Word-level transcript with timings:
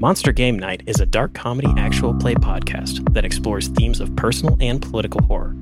Monster 0.00 0.32
Game 0.32 0.58
Night 0.58 0.82
is 0.86 0.98
a 0.98 1.04
dark 1.04 1.34
comedy 1.34 1.68
actual 1.76 2.14
play 2.14 2.34
podcast 2.34 3.12
that 3.12 3.26
explores 3.26 3.68
themes 3.68 4.00
of 4.00 4.16
personal 4.16 4.56
and 4.58 4.80
political 4.80 5.22
horror. 5.24 5.54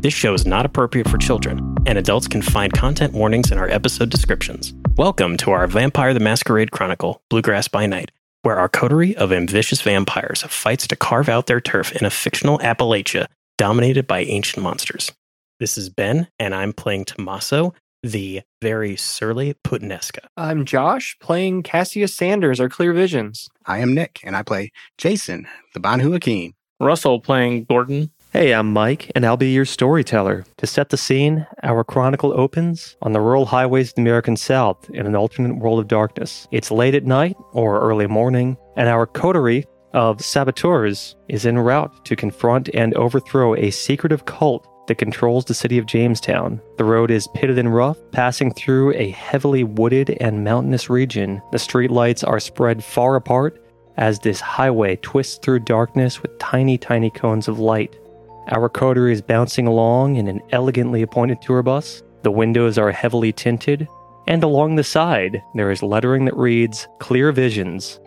This 0.00 0.14
show 0.14 0.32
is 0.32 0.46
not 0.46 0.64
appropriate 0.64 1.06
for 1.06 1.18
children, 1.18 1.76
and 1.84 1.98
adults 1.98 2.26
can 2.26 2.40
find 2.40 2.72
content 2.72 3.12
warnings 3.12 3.52
in 3.52 3.58
our 3.58 3.68
episode 3.68 4.08
descriptions. 4.08 4.72
Welcome 4.96 5.36
to 5.36 5.50
our 5.50 5.66
Vampire 5.66 6.14
the 6.14 6.20
Masquerade 6.20 6.70
Chronicle, 6.70 7.20
Bluegrass 7.28 7.68
by 7.68 7.84
Night, 7.84 8.10
where 8.40 8.58
our 8.58 8.70
coterie 8.70 9.14
of 9.14 9.30
ambitious 9.30 9.82
vampires 9.82 10.42
fights 10.44 10.86
to 10.86 10.96
carve 10.96 11.28
out 11.28 11.46
their 11.46 11.60
turf 11.60 11.92
in 11.92 12.06
a 12.06 12.10
fictional 12.10 12.58
Appalachia 12.60 13.26
dominated 13.58 14.06
by 14.06 14.20
ancient 14.20 14.62
monsters. 14.62 15.12
This 15.60 15.76
is 15.76 15.90
Ben, 15.90 16.28
and 16.38 16.54
I'm 16.54 16.72
playing 16.72 17.04
Tommaso, 17.04 17.74
the 18.06 18.42
very 18.62 18.96
surly 18.96 19.54
Putinesca. 19.64 20.26
I'm 20.36 20.64
Josh, 20.64 21.16
playing 21.20 21.62
Cassius 21.62 22.14
Sanders 22.14 22.60
or 22.60 22.68
Clear 22.68 22.92
Visions. 22.92 23.48
I 23.66 23.78
am 23.78 23.94
Nick, 23.94 24.20
and 24.24 24.36
I 24.36 24.42
play 24.42 24.70
Jason, 24.98 25.46
the 25.74 25.80
Banu 25.80 26.10
Haqim. 26.10 26.52
Russell 26.78 27.20
playing 27.20 27.64
Gordon. 27.64 28.10
Hey, 28.32 28.52
I'm 28.52 28.72
Mike, 28.72 29.10
and 29.14 29.24
I'll 29.24 29.38
be 29.38 29.52
your 29.52 29.64
storyteller. 29.64 30.44
To 30.58 30.66
set 30.66 30.90
the 30.90 30.96
scene, 30.96 31.46
our 31.62 31.84
chronicle 31.84 32.38
opens 32.38 32.96
on 33.00 33.12
the 33.12 33.20
rural 33.20 33.46
highways 33.46 33.88
of 33.88 33.94
the 33.94 34.02
American 34.02 34.36
South 34.36 34.90
in 34.90 35.06
an 35.06 35.16
alternate 35.16 35.56
world 35.56 35.78
of 35.78 35.88
darkness. 35.88 36.46
It's 36.50 36.70
late 36.70 36.94
at 36.94 37.06
night 37.06 37.36
or 37.52 37.80
early 37.80 38.06
morning, 38.06 38.58
and 38.76 38.88
our 38.88 39.06
coterie 39.06 39.64
of 39.94 40.20
saboteurs 40.20 41.16
is 41.28 41.46
en 41.46 41.58
route 41.58 42.04
to 42.04 42.14
confront 42.14 42.68
and 42.74 42.92
overthrow 42.94 43.54
a 43.54 43.70
secretive 43.70 44.26
cult 44.26 44.68
that 44.86 44.98
controls 44.98 45.44
the 45.44 45.54
city 45.54 45.78
of 45.78 45.86
Jamestown. 45.86 46.60
The 46.78 46.84
road 46.84 47.10
is 47.10 47.28
pitted 47.34 47.58
and 47.58 47.74
rough, 47.74 47.98
passing 48.12 48.52
through 48.52 48.94
a 48.94 49.10
heavily 49.10 49.64
wooded 49.64 50.16
and 50.20 50.44
mountainous 50.44 50.88
region. 50.88 51.42
The 51.52 51.58
streetlights 51.58 52.26
are 52.26 52.40
spread 52.40 52.82
far 52.82 53.16
apart 53.16 53.62
as 53.96 54.18
this 54.18 54.40
highway 54.40 54.96
twists 54.96 55.38
through 55.38 55.60
darkness 55.60 56.22
with 56.22 56.38
tiny, 56.38 56.78
tiny 56.78 57.10
cones 57.10 57.48
of 57.48 57.58
light. 57.58 57.96
Our 58.48 58.68
coterie 58.68 59.12
is 59.12 59.22
bouncing 59.22 59.66
along 59.66 60.16
in 60.16 60.28
an 60.28 60.40
elegantly 60.50 61.02
appointed 61.02 61.42
tour 61.42 61.62
bus. 61.62 62.02
The 62.22 62.30
windows 62.30 62.78
are 62.78 62.92
heavily 62.92 63.32
tinted, 63.32 63.88
and 64.28 64.44
along 64.44 64.76
the 64.76 64.84
side, 64.84 65.42
there 65.54 65.70
is 65.70 65.82
lettering 65.82 66.24
that 66.26 66.36
reads 66.36 66.86
Clear 66.98 67.32
Visions, 67.32 68.00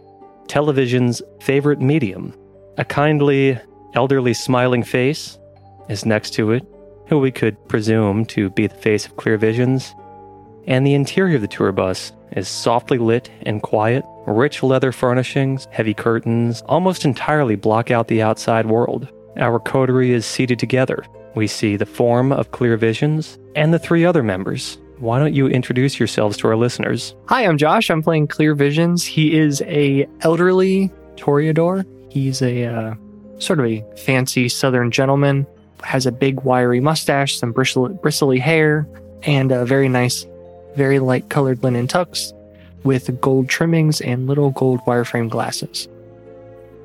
television's 0.48 1.22
favorite 1.42 1.82
medium. 1.82 2.34
A 2.78 2.86
kindly, 2.86 3.58
elderly, 3.94 4.34
smiling 4.34 4.84
face 4.84 5.38
is 5.90 6.06
next 6.06 6.32
to 6.36 6.52
it, 6.52 6.66
who 7.08 7.20
we 7.20 7.32
could 7.32 7.68
presume 7.68 8.26
to 8.28 8.50
be 8.52 8.68
the 8.68 8.76
face 8.76 9.06
of 9.06 9.18
Clear 9.18 9.38
Visions. 9.38 9.94
And 10.68 10.86
the 10.86 10.94
interior 10.94 11.36
of 11.36 11.42
the 11.42 11.48
tour 11.48 11.72
bus 11.72 12.14
is 12.34 12.48
softly 12.48 12.98
lit 12.98 13.30
and 13.42 13.62
quiet. 13.62 14.06
Rich 14.28 14.62
leather 14.62 14.92
furnishings, 14.92 15.68
heavy 15.72 15.94
curtains, 15.94 16.62
almost 16.68 17.06
entirely 17.06 17.56
block 17.56 17.90
out 17.90 18.08
the 18.08 18.22
outside 18.22 18.68
world. 18.68 19.08
Our 19.38 19.60
coterie 19.60 20.12
is 20.12 20.26
seated 20.26 20.60
together. 20.60 21.04
We 21.36 21.48
see 21.48 21.76
the 21.76 21.86
form 21.86 22.32
of 22.32 22.52
Clear 22.52 22.78
Visions 22.78 23.40
and 23.56 23.74
the 23.74 23.80
three 23.80 24.06
other 24.06 24.24
members. 24.24 24.78
Why 24.98 25.18
don't 25.18 25.34
you 25.34 25.48
introduce 25.48 25.98
yourselves 25.98 26.36
to 26.38 26.48
our 26.48 26.58
listeners? 26.58 27.16
Hi, 27.28 27.46
I'm 27.46 27.58
Josh. 27.58 27.90
I'm 27.90 28.04
playing 28.04 28.28
Clear 28.28 28.54
Visions. 28.54 29.06
He 29.06 29.38
is 29.38 29.62
a 29.62 30.08
elderly 30.22 30.92
Toreador. 31.16 31.86
He's 32.12 32.42
a 32.42 32.66
uh, 32.66 32.96
sort 33.38 33.60
of 33.60 33.66
a 33.66 33.84
fancy 33.96 34.50
Southern 34.50 34.92
gentleman. 34.92 35.48
Has 35.84 36.06
a 36.06 36.12
big 36.12 36.42
wiry 36.42 36.80
mustache, 36.80 37.38
some 37.38 37.52
bristly, 37.52 37.94
bristly 37.94 38.40
hair, 38.40 38.88
and 39.24 39.52
a 39.52 39.66
very 39.66 39.90
nice, 39.90 40.26
very 40.76 41.00
light 41.00 41.30
colored 41.30 41.64
linen 41.64 41.88
tux 41.88 42.34
with 42.84 43.20
gold 43.20 43.50
trimmings 43.50 44.02
and 44.02 44.28
little 44.28 44.52
gold 44.52 44.80
wireframe 44.82 45.30
glasses. 45.30 45.88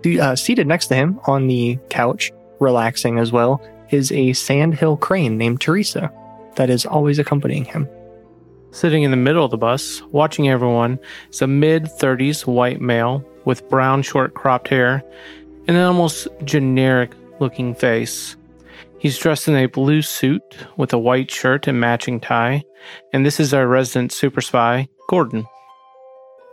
The, 0.03 0.21
uh, 0.21 0.37
seated 0.37 0.67
next 0.67 0.89
to 0.89 0.95
him 0.95 1.21
on 1.27 1.47
the 1.47 1.79
couch, 1.89 2.33
relaxing 2.59 3.19
as 3.19 3.33
well, 3.33 3.63
is 3.91 4.13
a 4.13 4.33
sandhill 4.33 4.97
crane 4.97 5.39
named 5.39 5.61
Teresa 5.61 6.13
that 6.57 6.71
is 6.71 6.87
always 6.87 7.19
accompanying 7.19 7.65
him. 7.65 7.89
Sitting 8.71 9.05
in 9.05 9.13
the 9.13 9.17
middle 9.17 9.45
of 9.45 9.51
the 9.51 9.57
bus, 9.57 10.03
watching 10.11 10.49
everyone, 10.49 10.99
is 11.31 11.41
a 11.43 11.47
mid 11.47 11.85
30s 11.85 12.47
white 12.47 12.81
male 12.81 13.25
with 13.45 13.69
brown 13.69 14.03
short 14.03 14.35
cropped 14.35 14.69
hair 14.69 15.03
and 15.69 15.77
an 15.77 15.83
almost 15.85 16.27
generic 16.45 17.13
looking 17.39 17.75
face. 17.75 18.37
He's 19.05 19.19
dressed 19.19 19.49
in 19.49 19.55
a 19.55 19.67
blue 19.67 20.01
suit 20.01 20.43
with 20.79 20.95
a 20.95 20.99
white 20.99 21.31
shirt 21.31 21.69
and 21.69 21.79
matching 21.79 22.21
tie, 22.21 22.65
and 23.13 23.27
this 23.27 23.39
is 23.39 23.53
our 23.53 23.67
resident 23.67 24.13
super 24.13 24.41
spy, 24.41 24.89
Gordon. 25.11 25.45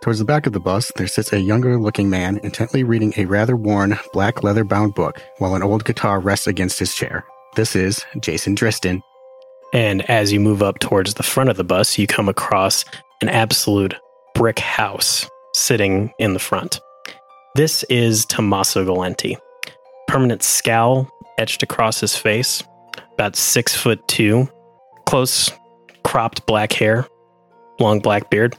Towards 0.02 0.20
the 0.20 0.26
back 0.26 0.46
of 0.46 0.52
the 0.52 0.60
bus, 0.60 0.92
there 0.98 1.08
sits 1.08 1.32
a 1.32 1.40
younger 1.40 1.80
looking 1.80 2.10
man 2.10 2.42
intently 2.44 2.84
reading 2.84 3.14
a 3.16 3.24
rather 3.24 3.56
worn 3.56 3.98
black 4.12 4.44
leather 4.44 4.66
bound 4.66 4.96
book 4.96 5.22
while 5.38 5.56
an 5.56 5.64
old 5.64 5.86
guitar 5.86 6.20
rests 6.20 6.46
against 6.46 6.78
his 6.78 6.94
chair. 6.94 7.24
This 7.56 7.74
is 7.74 8.04
Jason 8.20 8.54
Driston. 8.54 9.02
And 9.74 10.02
as 10.10 10.34
you 10.34 10.42
move 10.42 10.62
up 10.62 10.80
towards 10.80 11.14
the 11.14 11.24
front 11.24 11.50
of 11.50 11.56
the 11.56 11.64
bus, 11.64 11.98
you 11.98 12.06
come 12.06 12.28
across 12.28 12.84
an 13.22 13.30
absolute 13.30 13.96
brick 14.36 14.60
house 14.60 15.26
sitting 15.54 16.12
in 16.20 16.34
the 16.34 16.40
front. 16.40 16.82
This 17.56 17.84
is 17.84 18.26
Tommaso 18.26 18.84
Galenti. 18.84 19.38
Permanent 20.10 20.44
scowl 20.44 21.10
etched 21.42 21.64
across 21.64 22.00
his 22.00 22.16
face, 22.16 22.64
about 23.14 23.36
six 23.36 23.76
foot 23.76 24.08
two, 24.08 24.48
close 25.08 25.50
cropped 26.04 26.46
black 26.46 26.72
hair, 26.72 27.08
long 27.80 28.00
black 28.00 28.30
beard. 28.30 28.56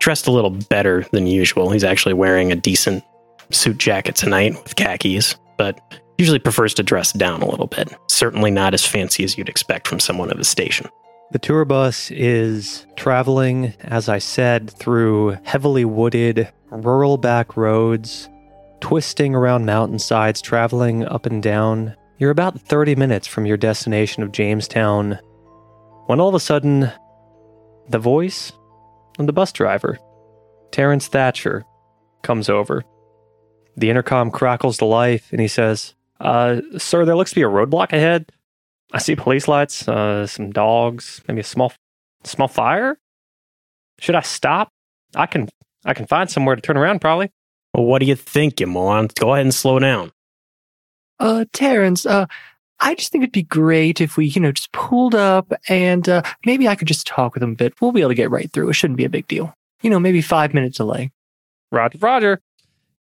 Dressed 0.00 0.26
a 0.26 0.32
little 0.32 0.50
better 0.50 1.06
than 1.12 1.26
usual. 1.26 1.70
He's 1.70 1.84
actually 1.84 2.14
wearing 2.14 2.50
a 2.50 2.56
decent 2.56 3.04
suit 3.50 3.78
jacket 3.78 4.16
tonight 4.16 4.54
with 4.62 4.74
khakis, 4.74 5.36
but 5.58 5.78
usually 6.18 6.38
prefers 6.38 6.74
to 6.74 6.82
dress 6.82 7.12
down 7.12 7.42
a 7.42 7.48
little 7.48 7.66
bit. 7.66 7.94
Certainly 8.08 8.50
not 8.52 8.74
as 8.74 8.86
fancy 8.86 9.22
as 9.22 9.36
you'd 9.36 9.50
expect 9.50 9.86
from 9.86 10.00
someone 10.00 10.30
of 10.30 10.38
his 10.38 10.48
station. 10.48 10.88
The 11.30 11.38
tour 11.38 11.64
bus 11.64 12.10
is 12.10 12.86
traveling, 12.96 13.74
as 13.80 14.08
I 14.08 14.18
said, 14.18 14.70
through 14.70 15.36
heavily 15.44 15.84
wooded, 15.84 16.48
rural 16.70 17.16
back 17.16 17.56
roads, 17.56 18.28
twisting 18.82 19.34
around 19.34 19.64
mountainsides, 19.64 20.42
traveling 20.42 21.06
up 21.06 21.24
and 21.24 21.42
down. 21.42 21.96
You're 22.18 22.32
about 22.32 22.60
30 22.60 22.96
minutes 22.96 23.26
from 23.26 23.46
your 23.46 23.56
destination 23.56 24.22
of 24.22 24.32
Jamestown 24.32 25.18
when 26.06 26.20
all 26.20 26.28
of 26.28 26.34
a 26.34 26.40
sudden, 26.40 26.90
the 27.88 28.00
voice 28.00 28.52
of 29.18 29.26
the 29.26 29.32
bus 29.32 29.52
driver, 29.52 29.98
Terrence 30.72 31.06
Thatcher, 31.06 31.64
comes 32.22 32.50
over. 32.50 32.82
The 33.76 33.88
intercom 33.88 34.30
crackles 34.30 34.78
to 34.78 34.84
life 34.84 35.28
and 35.30 35.40
he 35.40 35.48
says, 35.48 35.94
uh, 36.20 36.60
Sir, 36.76 37.04
there 37.04 37.16
looks 37.16 37.30
to 37.30 37.36
be 37.36 37.42
a 37.42 37.48
roadblock 37.48 37.92
ahead. 37.92 38.30
I 38.92 38.98
see 38.98 39.14
police 39.14 39.46
lights, 39.48 39.88
uh, 39.88 40.26
some 40.26 40.50
dogs, 40.50 41.22
maybe 41.28 41.40
a 41.40 41.44
small, 41.44 41.72
small 42.24 42.48
fire. 42.48 42.98
Should 44.00 44.16
I 44.16 44.20
stop? 44.22 44.70
I 45.14 45.26
can, 45.26 45.48
I 45.84 45.94
can 45.94 46.06
find 46.06 46.28
somewhere 46.28 46.56
to 46.56 46.62
turn 46.62 46.76
around, 46.76 47.00
probably. 47.00 47.30
Well, 47.74 47.84
what 47.84 48.00
do 48.00 48.06
you 48.06 48.16
think, 48.16 48.60
you 48.60 48.66
moron? 48.66 49.08
Go 49.18 49.32
ahead 49.32 49.46
and 49.46 49.54
slow 49.54 49.78
down. 49.78 50.12
Uh, 51.18 51.44
Terrence, 51.52 52.04
uh, 52.04 52.26
I 52.80 52.94
just 52.94 53.12
think 53.12 53.22
it'd 53.22 53.32
be 53.32 53.44
great 53.44 54.00
if 54.00 54.16
we, 54.16 54.26
you 54.26 54.40
know, 54.40 54.52
just 54.52 54.72
pulled 54.72 55.14
up 55.14 55.52
and 55.68 56.08
uh, 56.08 56.22
maybe 56.44 56.66
I 56.66 56.74
could 56.74 56.88
just 56.88 57.06
talk 57.06 57.34
with 57.34 57.42
him 57.42 57.52
a 57.52 57.54
bit. 57.54 57.80
We'll 57.80 57.92
be 57.92 58.00
able 58.00 58.10
to 58.10 58.16
get 58.16 58.30
right 58.30 58.50
through. 58.50 58.70
It 58.70 58.74
shouldn't 58.74 58.96
be 58.96 59.04
a 59.04 59.10
big 59.10 59.28
deal. 59.28 59.54
You 59.82 59.90
know, 59.90 60.00
maybe 60.00 60.20
five 60.20 60.52
minute 60.52 60.74
delay. 60.74 61.12
Roger, 61.70 61.98
Roger. 61.98 62.40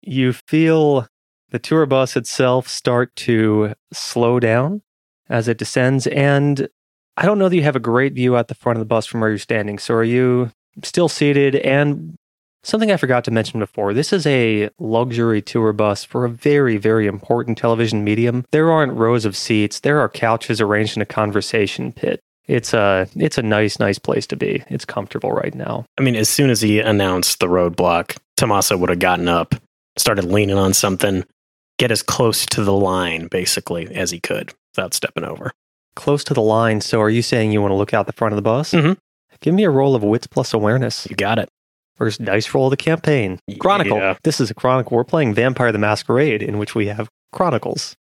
You 0.01 0.33
feel 0.33 1.07
the 1.51 1.59
tour 1.59 1.85
bus 1.85 2.17
itself 2.17 2.67
start 2.67 3.15
to 3.15 3.73
slow 3.93 4.39
down 4.39 4.81
as 5.29 5.47
it 5.47 5.57
descends. 5.57 6.07
And 6.07 6.67
I 7.15 7.25
don't 7.25 7.39
know 7.39 7.47
that 7.47 7.55
you 7.55 7.63
have 7.63 7.75
a 7.75 7.79
great 7.79 8.13
view 8.13 8.35
at 8.35 8.49
the 8.49 8.55
front 8.55 8.77
of 8.77 8.81
the 8.81 8.85
bus 8.85 9.05
from 9.05 9.21
where 9.21 9.29
you're 9.29 9.39
standing. 9.39 9.79
So 9.79 9.93
are 9.93 10.03
you 10.03 10.51
still 10.83 11.07
seated? 11.07 11.55
And 11.55 12.17
something 12.63 12.91
I 12.91 12.97
forgot 12.97 13.23
to 13.25 13.31
mention 13.31 13.59
before 13.59 13.93
this 13.93 14.11
is 14.11 14.25
a 14.25 14.69
luxury 14.79 15.41
tour 15.41 15.73
bus 15.73 16.03
for 16.03 16.25
a 16.25 16.29
very, 16.29 16.77
very 16.77 17.07
important 17.07 17.57
television 17.57 18.03
medium. 18.03 18.45
There 18.51 18.71
aren't 18.71 18.93
rows 18.93 19.25
of 19.25 19.37
seats, 19.37 19.81
there 19.81 19.99
are 19.99 20.09
couches 20.09 20.59
arranged 20.59 20.95
in 20.95 21.01
a 21.01 21.05
conversation 21.05 21.91
pit. 21.91 22.19
It's 22.45 22.73
a 22.73 23.07
it's 23.15 23.37
a 23.37 23.41
nice 23.41 23.79
nice 23.79 23.97
place 23.97 24.27
to 24.27 24.35
be. 24.35 24.63
It's 24.67 24.85
comfortable 24.85 25.31
right 25.31 25.55
now. 25.55 25.85
I 25.97 26.01
mean, 26.01 26.15
as 26.15 26.29
soon 26.29 26.49
as 26.49 26.61
he 26.61 26.79
announced 26.79 27.39
the 27.39 27.47
roadblock, 27.47 28.17
Tommaso 28.35 28.75
would 28.75 28.89
have 28.89 28.99
gotten 28.99 29.29
up, 29.29 29.55
started 29.97 30.25
leaning 30.25 30.57
on 30.57 30.73
something, 30.73 31.23
get 31.77 31.91
as 31.91 32.01
close 32.01 32.45
to 32.47 32.63
the 32.63 32.73
line 32.73 33.27
basically 33.27 33.93
as 33.95 34.11
he 34.11 34.19
could 34.19 34.53
without 34.75 34.93
stepping 34.93 35.23
over. 35.23 35.51
Close 35.95 36.23
to 36.25 36.33
the 36.33 36.41
line. 36.41 36.81
So 36.81 36.99
are 37.01 37.09
you 37.09 37.21
saying 37.21 37.51
you 37.51 37.61
want 37.61 37.71
to 37.71 37.75
look 37.75 37.93
out 37.93 38.07
the 38.07 38.13
front 38.13 38.33
of 38.33 38.35
the 38.35 38.41
bus? 38.41 38.71
Mm-hmm. 38.71 38.93
Give 39.39 39.53
me 39.53 39.63
a 39.63 39.69
roll 39.69 39.95
of 39.95 40.03
wits 40.03 40.27
plus 40.27 40.53
awareness. 40.53 41.07
You 41.09 41.15
got 41.15 41.39
it. 41.39 41.49
First 41.95 42.23
dice 42.23 42.53
roll 42.53 42.67
of 42.67 42.71
the 42.71 42.77
campaign. 42.77 43.39
Chronicle. 43.59 43.97
Yeah. 43.97 44.17
This 44.23 44.39
is 44.41 44.49
a 44.49 44.53
chronicle. 44.53 44.97
We're 44.97 45.03
playing 45.03 45.35
Vampire 45.35 45.71
the 45.71 45.77
Masquerade, 45.77 46.41
in 46.41 46.57
which 46.57 46.73
we 46.75 46.87
have 46.87 47.07
chronicles. 47.31 47.95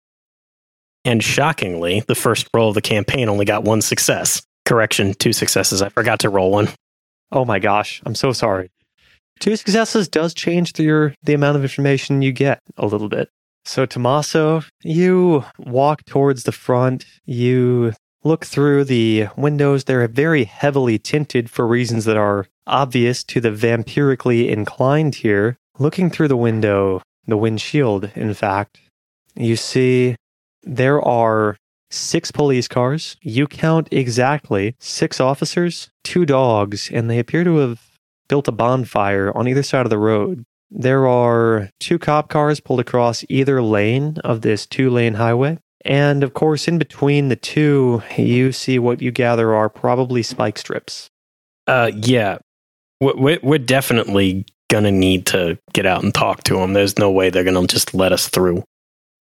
And 1.05 1.23
shockingly, 1.23 2.03
the 2.07 2.15
first 2.15 2.47
roll 2.53 2.69
of 2.69 2.75
the 2.75 2.81
campaign 2.81 3.29
only 3.29 3.45
got 3.45 3.63
one 3.63 3.81
success. 3.81 4.41
Correction, 4.65 5.13
two 5.13 5.33
successes. 5.33 5.81
I 5.81 5.89
forgot 5.89 6.19
to 6.21 6.29
roll 6.29 6.51
one. 6.51 6.69
Oh 7.31 7.45
my 7.45 7.59
gosh, 7.59 8.01
I'm 8.05 8.15
so 8.15 8.31
sorry. 8.31 8.71
Two 9.39 9.55
successes 9.55 10.07
does 10.07 10.33
change 10.33 10.73
the, 10.73 10.83
your, 10.83 11.15
the 11.23 11.33
amount 11.33 11.57
of 11.57 11.63
information 11.63 12.21
you 12.21 12.31
get 12.31 12.59
a 12.77 12.85
little 12.85 13.09
bit. 13.09 13.29
So, 13.65 13.85
Tommaso, 13.85 14.63
you 14.83 15.43
walk 15.57 16.05
towards 16.05 16.43
the 16.43 16.51
front. 16.51 17.05
You 17.25 17.93
look 18.23 18.45
through 18.45 18.85
the 18.85 19.27
windows. 19.35 19.83
They're 19.83 20.07
very 20.07 20.45
heavily 20.45 20.97
tinted 20.97 21.49
for 21.49 21.67
reasons 21.67 22.05
that 22.05 22.17
are 22.17 22.47
obvious 22.65 23.23
to 23.25 23.41
the 23.41 23.51
vampirically 23.51 24.49
inclined 24.49 25.15
here. 25.15 25.57
Looking 25.79 26.09
through 26.09 26.27
the 26.27 26.37
window, 26.37 27.01
the 27.25 27.37
windshield, 27.37 28.11
in 28.15 28.33
fact, 28.33 28.79
you 29.35 29.55
see 29.55 30.15
there 30.61 31.01
are 31.01 31.57
six 31.89 32.31
police 32.31 32.67
cars. 32.67 33.17
You 33.21 33.47
count 33.47 33.87
exactly 33.91 34.75
six 34.79 35.19
officers, 35.19 35.89
two 36.03 36.25
dogs, 36.25 36.89
and 36.91 37.09
they 37.09 37.19
appear 37.19 37.43
to 37.43 37.57
have 37.57 37.81
built 38.27 38.47
a 38.47 38.51
bonfire 38.51 39.35
on 39.35 39.47
either 39.47 39.63
side 39.63 39.85
of 39.85 39.89
the 39.89 39.97
road. 39.97 40.43
There 40.71 41.07
are 41.07 41.69
two 41.79 41.99
cop 41.99 42.29
cars 42.29 42.59
pulled 42.59 42.79
across 42.79 43.23
either 43.29 43.61
lane 43.61 44.17
of 44.23 44.41
this 44.41 44.65
two 44.65 44.89
lane 44.89 45.15
highway. 45.15 45.59
And 45.85 46.23
of 46.23 46.33
course, 46.33 46.67
in 46.67 46.77
between 46.77 47.29
the 47.29 47.35
two, 47.35 48.01
you 48.17 48.51
see 48.51 48.79
what 48.79 49.01
you 49.01 49.11
gather 49.11 49.53
are 49.53 49.69
probably 49.69 50.23
spike 50.23 50.57
strips. 50.57 51.09
Uh, 51.67 51.91
yeah, 51.95 52.37
we're, 53.01 53.39
we're 53.43 53.59
definitely 53.59 54.45
gonna 54.69 54.91
need 54.91 55.25
to 55.27 55.57
get 55.73 55.85
out 55.85 56.03
and 56.03 56.13
talk 56.13 56.43
to 56.43 56.55
them. 56.55 56.73
There's 56.73 56.97
no 56.97 57.11
way 57.11 57.29
they're 57.29 57.43
gonna 57.43 57.67
just 57.67 57.93
let 57.93 58.11
us 58.11 58.29
through. 58.29 58.63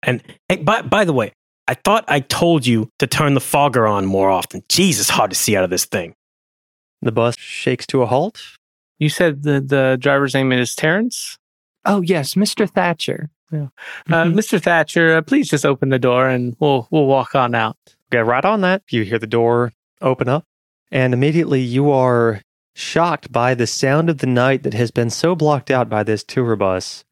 And 0.03 0.21
hey, 0.47 0.57
by 0.57 0.81
by 0.81 1.05
the 1.05 1.13
way, 1.13 1.33
I 1.67 1.75
thought 1.75 2.05
I 2.07 2.19
told 2.19 2.65
you 2.65 2.89
to 2.99 3.07
turn 3.07 3.33
the 3.35 3.39
fogger 3.39 3.87
on 3.87 4.05
more 4.05 4.29
often. 4.29 4.63
Jesus, 4.69 5.09
hard 5.09 5.31
to 5.31 5.35
see 5.35 5.55
out 5.55 5.63
of 5.63 5.69
this 5.69 5.85
thing. 5.85 6.13
The 7.01 7.11
bus 7.11 7.37
shakes 7.37 7.87
to 7.87 8.01
a 8.01 8.05
halt. 8.05 8.41
You 8.97 9.09
said 9.09 9.43
the, 9.43 9.61
the 9.61 9.97
driver's 9.99 10.33
name 10.33 10.51
is 10.51 10.75
Terrence? 10.75 11.37
Oh 11.85 12.01
yes, 12.01 12.33
Mr. 12.33 12.69
Thatcher. 12.69 13.29
Uh, 13.51 14.25
Mr. 14.25 14.61
Thatcher, 14.61 15.17
uh, 15.17 15.21
please 15.21 15.49
just 15.49 15.65
open 15.65 15.89
the 15.89 15.99
door 15.99 16.27
and 16.27 16.55
we'll 16.59 16.87
we'll 16.91 17.05
walk 17.05 17.35
on 17.35 17.55
out. 17.55 17.77
Okay, 18.11 18.21
right 18.23 18.45
on 18.45 18.61
that. 18.61 18.83
You 18.89 19.03
hear 19.03 19.19
the 19.19 19.27
door 19.27 19.71
open 20.01 20.27
up, 20.27 20.45
and 20.91 21.13
immediately 21.13 21.61
you 21.61 21.91
are 21.91 22.41
shocked 22.73 23.31
by 23.31 23.53
the 23.53 23.67
sound 23.67 24.09
of 24.09 24.19
the 24.19 24.27
night 24.27 24.63
that 24.63 24.73
has 24.73 24.91
been 24.91 25.09
so 25.09 25.35
blocked 25.35 25.69
out 25.69 25.89
by 25.89 26.03
this 26.03 26.23
tour 26.23 26.55
bus. 26.55 27.03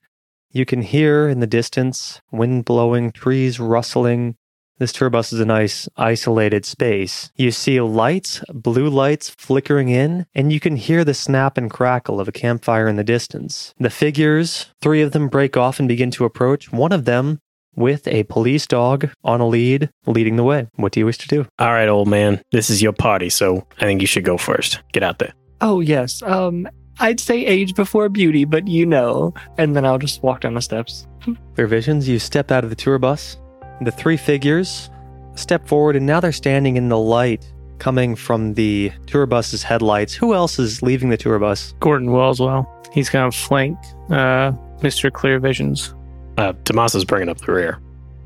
You 0.52 0.66
can 0.66 0.82
hear 0.82 1.28
in 1.28 1.40
the 1.40 1.48
distance 1.48 2.22
wind 2.32 2.66
blowing, 2.66 3.12
trees 3.12 3.60
rustling. 3.60 4.36
This 4.80 4.94
tour 4.94 5.10
bus 5.10 5.34
is 5.34 5.40
a 5.40 5.46
nice 5.46 5.90
isolated 5.98 6.64
space. 6.64 7.32
You 7.36 7.50
see 7.50 7.82
lights, 7.82 8.44
blue 8.54 8.90
lights 8.90 9.32
flickering 9.32 9.90
in, 9.90 10.28
and 10.36 10.54
you 10.54 10.60
can 10.60 10.76
hear 10.76 11.04
the 11.04 11.16
snap 11.16 11.58
and 11.58 11.70
crackle 11.70 12.20
of 12.20 12.28
a 12.28 12.32
campfire 12.32 12.88
in 12.88 12.96
the 12.96 13.04
distance. 13.04 13.74
The 13.80 13.90
figures, 13.90 14.68
three 14.80 15.02
of 15.02 15.14
them 15.14 15.30
break 15.30 15.58
off 15.58 15.80
and 15.80 15.88
begin 15.88 16.12
to 16.12 16.26
approach, 16.26 16.72
one 16.72 16.92
of 16.92 17.06
them 17.06 17.40
with 17.76 18.08
a 18.08 18.24
police 18.26 18.68
dog 18.68 19.10
on 19.24 19.42
a 19.42 19.48
lead 19.48 19.90
leading 20.06 20.36
the 20.36 20.44
way. 20.44 20.68
What 20.76 20.92
do 20.92 21.00
you 21.00 21.08
wish 21.08 21.18
to 21.20 21.28
do? 21.28 21.48
All 21.58 21.74
right, 21.74 21.88
old 21.88 22.08
man, 22.08 22.42
this 22.52 22.70
is 22.70 22.82
your 22.82 22.94
party, 22.94 23.30
so 23.30 23.66
I 23.80 23.86
think 23.86 24.02
you 24.02 24.08
should 24.08 24.26
go 24.26 24.38
first. 24.38 24.82
Get 24.94 25.02
out 25.02 25.18
there. 25.18 25.34
Oh 25.62 25.80
yes. 25.80 26.22
Um, 26.22 26.68
I'd 27.00 27.20
say 27.20 27.46
age 27.46 27.74
before 27.74 28.10
beauty, 28.10 28.46
but 28.46 28.68
you 28.68 28.86
know. 28.86 29.34
And 29.58 29.76
then 29.76 29.86
I'll 29.86 30.00
just 30.00 30.22
walk 30.22 30.42
down 30.42 30.54
the 30.54 30.62
steps. 30.62 31.08
Their 31.56 31.68
visions, 31.68 32.08
you 32.08 32.20
step 32.20 32.52
out 32.52 32.64
of 32.64 32.70
the 32.70 32.76
tour 32.76 33.00
bus. 33.00 33.38
The 33.82 33.92
three 33.92 34.18
figures 34.18 34.90
step 35.36 35.68
forward, 35.68 35.96
and 35.96 36.06
now 36.06 36.20
they're 36.20 36.32
standing 36.32 36.78
in 36.78 36.90
the 36.90 36.98
light 36.98 37.46
coming 37.80 38.16
from 38.16 38.56
the 38.56 38.92
tour 39.06 39.26
bus's 39.26 39.64
headlights. 39.64 40.14
Who 40.14 40.34
else 40.34 40.58
is 40.58 40.82
leaving 40.82 41.10
the 41.10 41.18
tour 41.18 41.38
bus? 41.40 41.74
Gordon 41.80 42.10
Wellswell. 42.10 42.68
He's 42.92 43.10
going 43.10 43.30
to 43.30 43.38
flank 43.38 43.78
uh, 44.10 44.52
Mr. 44.82 45.12
Clear 45.12 45.40
Visions. 45.40 45.94
Uh, 46.38 46.54
Tommaso's 46.64 47.06
bringing 47.06 47.30
up 47.30 47.38
the 47.38 47.52
rear. 47.52 47.80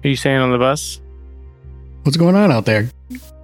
Are 0.03 0.07
you 0.07 0.15
staying 0.15 0.37
on 0.37 0.51
the 0.51 0.57
bus? 0.57 1.01
What's 2.03 2.17
going 2.17 2.35
on 2.35 2.51
out 2.51 2.65
there? 2.65 2.89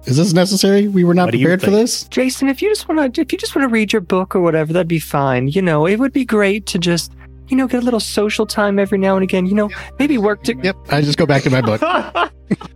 Is 0.04 0.16
this 0.16 0.32
necessary? 0.32 0.88
We 0.88 1.04
were 1.04 1.14
not 1.14 1.26
What 1.26 1.32
do 1.32 1.38
you 1.38 1.44
prepared 1.44 1.62
for 1.62 1.70
this. 1.70 2.04
Jason, 2.04 2.48
if 2.48 2.62
you 2.62 2.70
just 2.70 2.88
want 2.88 3.14
to, 3.14 3.20
if 3.20 3.30
you 3.30 3.38
just 3.38 3.54
want 3.54 3.68
to 3.68 3.72
read 3.72 3.92
your 3.92 4.00
book 4.00 4.34
or 4.34 4.40
whatever, 4.40 4.72
that'd 4.72 4.88
be 4.88 4.98
fine. 4.98 5.48
You 5.48 5.60
know, 5.60 5.86
it 5.86 5.98
would 5.98 6.12
be 6.12 6.24
great 6.24 6.66
to 6.66 6.78
just, 6.78 7.12
you 7.48 7.56
know, 7.56 7.66
get 7.66 7.82
a 7.82 7.84
little 7.84 8.00
social 8.00 8.46
time 8.46 8.78
every 8.78 8.98
now 8.98 9.14
and 9.16 9.22
again. 9.22 9.46
You 9.46 9.54
know, 9.54 9.70
maybe 9.98 10.18
work 10.18 10.42
to. 10.44 10.56
Yep, 10.56 10.76
I 10.90 11.00
just 11.00 11.18
go 11.18 11.26
back 11.26 11.42
to 11.42 11.50
my 11.50 11.60
book. 11.60 11.80
what 11.82 12.32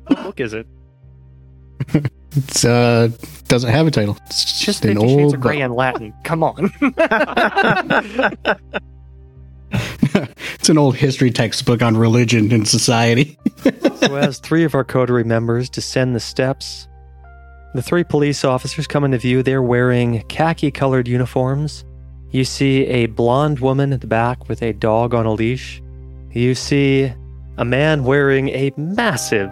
book 0.07 0.41
is 0.41 0.55
it? 0.55 0.67
It's 2.35 2.65
uh 2.65 3.09
doesn't 3.49 3.71
have 3.71 3.87
a 3.87 3.91
title. 3.91 4.17
It's 4.27 4.61
Just 4.61 4.85
an 4.85 4.95
Fifty 4.95 5.09
Shades 5.09 5.23
old 5.23 5.35
of 5.35 5.41
Grey 5.41 5.57
book. 5.57 5.65
in 5.65 5.73
Latin. 5.73 6.15
Come 6.25 6.43
on. 6.43 6.73
it's 9.73 10.69
an 10.69 10.79
old 10.79 10.97
history 10.97 11.31
textbook 11.31 11.83
on 11.83 11.97
religion 11.97 12.51
and 12.53 12.67
society. 12.67 13.39
so 13.97 14.17
as 14.17 14.39
three 14.39 14.65
of 14.65 14.75
our 14.75 14.85
coterie 14.85 15.25
members 15.25 15.69
descend 15.69 16.15
the 16.17 16.21
steps, 16.21 16.89
the 17.75 17.83
three 17.83 18.05
police 18.05 18.45
officers 18.45 18.87
come 18.87 19.05
into 19.05 19.19
view. 19.19 19.43
They're 19.43 19.63
wearing 19.63 20.23
khaki 20.29 20.71
colored 20.71 21.09
uniforms. 21.09 21.85
You 22.33 22.45
see 22.45 22.87
a 22.87 23.07
blonde 23.07 23.61
woman 23.61 23.93
at 23.93 24.01
the 24.01 24.07
back 24.07 24.49
with 24.49 24.63
a 24.63 24.73
dog 24.73 25.13
on 25.13 25.27
a 25.27 25.33
leash. 25.33 25.83
You 26.33 26.55
see 26.55 27.13
a 27.59 27.65
man 27.65 28.05
wearing 28.05 28.49
a 28.49 28.73
massive 28.79 29.51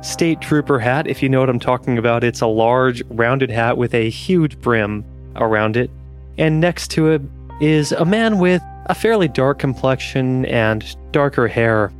state 0.00 0.40
trooper 0.40 0.78
hat. 0.78 1.06
If 1.06 1.22
you 1.22 1.28
know 1.28 1.40
what 1.40 1.50
I'm 1.50 1.60
talking 1.60 1.98
about, 1.98 2.24
it's 2.24 2.40
a 2.40 2.46
large 2.46 3.02
rounded 3.10 3.50
hat 3.50 3.76
with 3.76 3.92
a 3.94 4.08
huge 4.08 4.58
brim 4.60 5.04
around 5.36 5.76
it. 5.76 5.90
And 6.38 6.58
next 6.58 6.90
to 6.92 7.10
it 7.10 7.20
is 7.60 7.92
a 7.92 8.06
man 8.06 8.38
with 8.38 8.62
a 8.86 8.94
fairly 8.94 9.28
dark 9.28 9.58
complexion 9.58 10.46
and 10.46 10.96
darker 11.12 11.48
hair. 11.48 11.92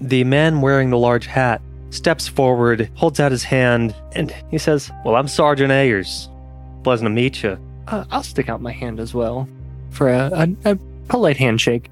The 0.00 0.24
man 0.24 0.62
wearing 0.62 0.90
the 0.90 0.98
large 0.98 1.26
hat 1.26 1.62
steps 1.90 2.26
forward, 2.26 2.90
holds 2.96 3.20
out 3.20 3.30
his 3.30 3.44
hand, 3.44 3.94
and 4.16 4.34
he 4.50 4.58
says, 4.58 4.90
Well, 5.04 5.14
I'm 5.14 5.28
Sergeant 5.28 5.70
Ayers. 5.70 6.28
Pleasant 6.82 7.06
to 7.06 7.10
meet 7.10 7.44
you. 7.44 7.56
Uh, 7.86 8.04
I'll 8.10 8.24
stick 8.24 8.48
out 8.48 8.60
my 8.60 8.72
hand 8.72 8.98
as 8.98 9.14
well 9.14 9.48
for 9.96 10.08
a, 10.08 10.30
a, 10.64 10.72
a 10.72 10.76
polite 11.08 11.36
handshake. 11.36 11.90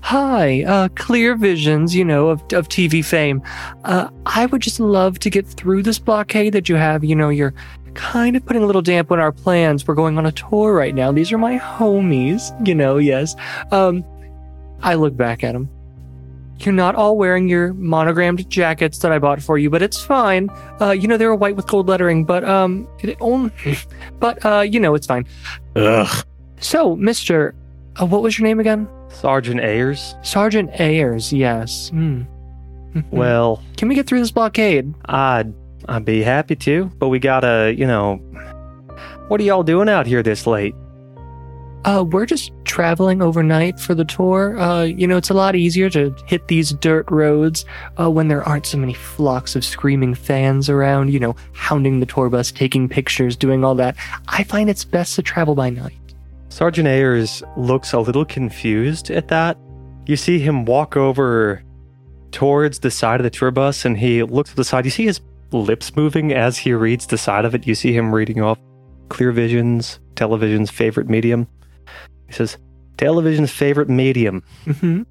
Hi, 0.00 0.62
uh, 0.64 0.88
Clear 0.94 1.36
Visions, 1.36 1.94
you 1.94 2.04
know, 2.04 2.28
of, 2.28 2.40
of 2.52 2.68
TV 2.68 3.04
fame. 3.04 3.42
Uh, 3.84 4.08
I 4.26 4.46
would 4.46 4.62
just 4.62 4.80
love 4.80 5.18
to 5.20 5.30
get 5.30 5.46
through 5.46 5.82
this 5.82 5.98
blockade 5.98 6.52
that 6.52 6.68
you 6.68 6.76
have. 6.76 7.04
You 7.04 7.16
know, 7.16 7.28
you're 7.28 7.52
kind 7.94 8.36
of 8.36 8.46
putting 8.46 8.62
a 8.62 8.66
little 8.66 8.80
damp 8.80 9.10
on 9.10 9.18
our 9.18 9.32
plans. 9.32 9.86
We're 9.86 9.94
going 9.94 10.16
on 10.16 10.24
a 10.24 10.32
tour 10.32 10.74
right 10.74 10.94
now. 10.94 11.12
These 11.12 11.32
are 11.32 11.38
my 11.38 11.58
homies, 11.58 12.54
you 12.66 12.74
know, 12.74 12.98
yes. 12.98 13.34
Um, 13.72 14.04
I 14.82 14.94
look 14.94 15.16
back 15.16 15.42
at 15.42 15.52
them. 15.52 15.68
You're 16.60 16.74
not 16.74 16.94
all 16.94 17.16
wearing 17.16 17.48
your 17.48 17.72
monogrammed 17.74 18.48
jackets 18.48 18.98
that 19.00 19.12
I 19.12 19.18
bought 19.18 19.42
for 19.42 19.58
you, 19.58 19.68
but 19.68 19.82
it's 19.82 20.00
fine. 20.00 20.48
Uh, 20.80 20.90
you 20.90 21.06
know, 21.06 21.16
they 21.16 21.26
were 21.26 21.34
white 21.34 21.54
with 21.54 21.66
gold 21.66 21.88
lettering, 21.88 22.24
but, 22.24 22.44
um, 22.44 22.88
only, 23.20 23.52
but, 24.20 24.44
uh, 24.44 24.60
you 24.60 24.80
know, 24.80 24.94
it's 24.94 25.06
fine. 25.06 25.26
Ugh. 25.76 26.24
So, 26.60 26.96
Mister, 26.96 27.54
uh, 28.00 28.06
what 28.06 28.22
was 28.22 28.38
your 28.38 28.46
name 28.48 28.60
again? 28.60 28.88
Sergeant 29.08 29.60
Ayers? 29.60 30.14
Sergeant 30.22 30.70
Ayers. 30.80 31.32
Yes. 31.32 31.90
Mhm. 31.94 32.26
Well, 33.10 33.62
can 33.76 33.88
we 33.88 33.94
get 33.94 34.06
through 34.06 34.20
this 34.20 34.30
blockade? 34.30 34.92
I'd, 35.06 35.52
I'd 35.88 36.04
be 36.04 36.22
happy 36.22 36.56
to, 36.56 36.90
but 36.98 37.08
we 37.08 37.18
gotta, 37.18 37.74
you 37.76 37.86
know. 37.86 38.16
What 39.28 39.40
are 39.40 39.44
y'all 39.44 39.62
doing 39.62 39.88
out 39.88 40.06
here 40.06 40.22
this 40.22 40.46
late? 40.46 40.74
Uh, 41.84 42.02
we're 42.02 42.26
just 42.26 42.50
traveling 42.64 43.22
overnight 43.22 43.78
for 43.78 43.94
the 43.94 44.04
tour. 44.04 44.58
Uh, 44.58 44.82
you 44.82 45.06
know, 45.06 45.16
it's 45.16 45.30
a 45.30 45.34
lot 45.34 45.54
easier 45.54 45.88
to 45.90 46.14
hit 46.26 46.48
these 46.48 46.72
dirt 46.72 47.08
roads 47.10 47.64
uh, 48.00 48.10
when 48.10 48.28
there 48.28 48.42
aren't 48.42 48.66
so 48.66 48.76
many 48.78 48.94
flocks 48.94 49.54
of 49.54 49.64
screaming 49.64 50.14
fans 50.14 50.68
around. 50.68 51.12
You 51.12 51.20
know, 51.20 51.36
hounding 51.52 52.00
the 52.00 52.06
tour 52.06 52.28
bus, 52.30 52.50
taking 52.50 52.88
pictures, 52.88 53.36
doing 53.36 53.64
all 53.64 53.74
that. 53.76 53.96
I 54.28 54.44
find 54.44 54.68
it's 54.68 54.84
best 54.84 55.14
to 55.16 55.22
travel 55.22 55.54
by 55.54 55.70
night. 55.70 55.97
Sergeant 56.48 56.88
Ayers 56.88 57.42
looks 57.56 57.92
a 57.92 58.00
little 58.00 58.24
confused 58.24 59.10
at 59.10 59.28
that. 59.28 59.58
You 60.06 60.16
see 60.16 60.38
him 60.38 60.64
walk 60.64 60.96
over 60.96 61.62
towards 62.32 62.78
the 62.80 62.90
side 62.90 63.20
of 63.20 63.24
the 63.24 63.30
tour 63.30 63.50
bus 63.50 63.84
and 63.84 63.96
he 63.98 64.22
looks 64.22 64.50
to 64.50 64.56
the 64.56 64.64
side. 64.64 64.84
You 64.84 64.90
see 64.90 65.04
his 65.04 65.20
lips 65.52 65.94
moving 65.96 66.32
as 66.32 66.58
he 66.58 66.72
reads 66.72 67.06
the 67.06 67.18
side 67.18 67.44
of 67.44 67.54
it. 67.54 67.66
You 67.66 67.74
see 67.74 67.92
him 67.92 68.14
reading 68.14 68.40
off 68.40 68.58
Clear 69.08 69.32
Vision's 69.32 70.00
television's 70.16 70.70
favorite 70.70 71.08
medium. 71.08 71.46
He 72.26 72.32
says, 72.32 72.58
Television's 72.96 73.52
favorite 73.52 73.88
medium. 73.88 74.42
hmm 74.64 75.02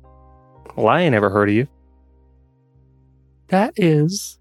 Well, 0.75 0.87
I 0.89 1.01
ain't 1.01 1.15
ever 1.15 1.29
heard 1.29 1.49
of 1.49 1.55
you. 1.55 1.67
That 3.47 3.73
is 3.77 4.36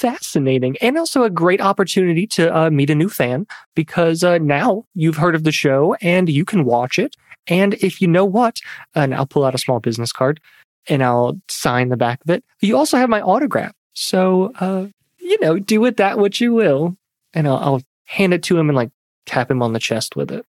fascinating 0.00 0.76
and 0.80 0.96
also 0.96 1.24
a 1.24 1.30
great 1.30 1.60
opportunity 1.60 2.26
to 2.26 2.56
uh, 2.56 2.70
meet 2.70 2.88
a 2.88 2.94
new 2.94 3.10
fan 3.10 3.46
because 3.74 4.24
uh, 4.24 4.38
now 4.38 4.84
you've 4.94 5.18
heard 5.18 5.34
of 5.34 5.44
the 5.44 5.52
show 5.52 5.94
and 6.00 6.30
you 6.30 6.44
can 6.44 6.64
watch 6.64 6.98
it. 6.98 7.14
And 7.46 7.74
if 7.74 8.00
you 8.00 8.08
know 8.08 8.24
what, 8.24 8.60
and 8.94 9.14
I'll 9.14 9.26
pull 9.26 9.44
out 9.44 9.54
a 9.54 9.58
small 9.58 9.78
business 9.78 10.10
card 10.10 10.40
and 10.88 11.04
I'll 11.04 11.38
sign 11.48 11.90
the 11.90 11.98
back 11.98 12.20
of 12.24 12.30
it. 12.30 12.42
You 12.60 12.78
also 12.78 12.96
have 12.96 13.10
my 13.10 13.20
autograph. 13.20 13.72
So, 13.92 14.52
uh, 14.58 14.86
you 15.18 15.38
know, 15.40 15.58
do 15.58 15.80
with 15.80 15.98
that 15.98 16.18
what 16.18 16.40
you 16.40 16.54
will. 16.54 16.96
And 17.34 17.46
I'll, 17.46 17.58
I'll 17.58 17.82
hand 18.04 18.32
it 18.32 18.42
to 18.44 18.58
him 18.58 18.70
and 18.70 18.76
like 18.76 18.90
tap 19.26 19.50
him 19.50 19.62
on 19.62 19.74
the 19.74 19.78
chest 19.78 20.16
with 20.16 20.30
it. 20.30 20.46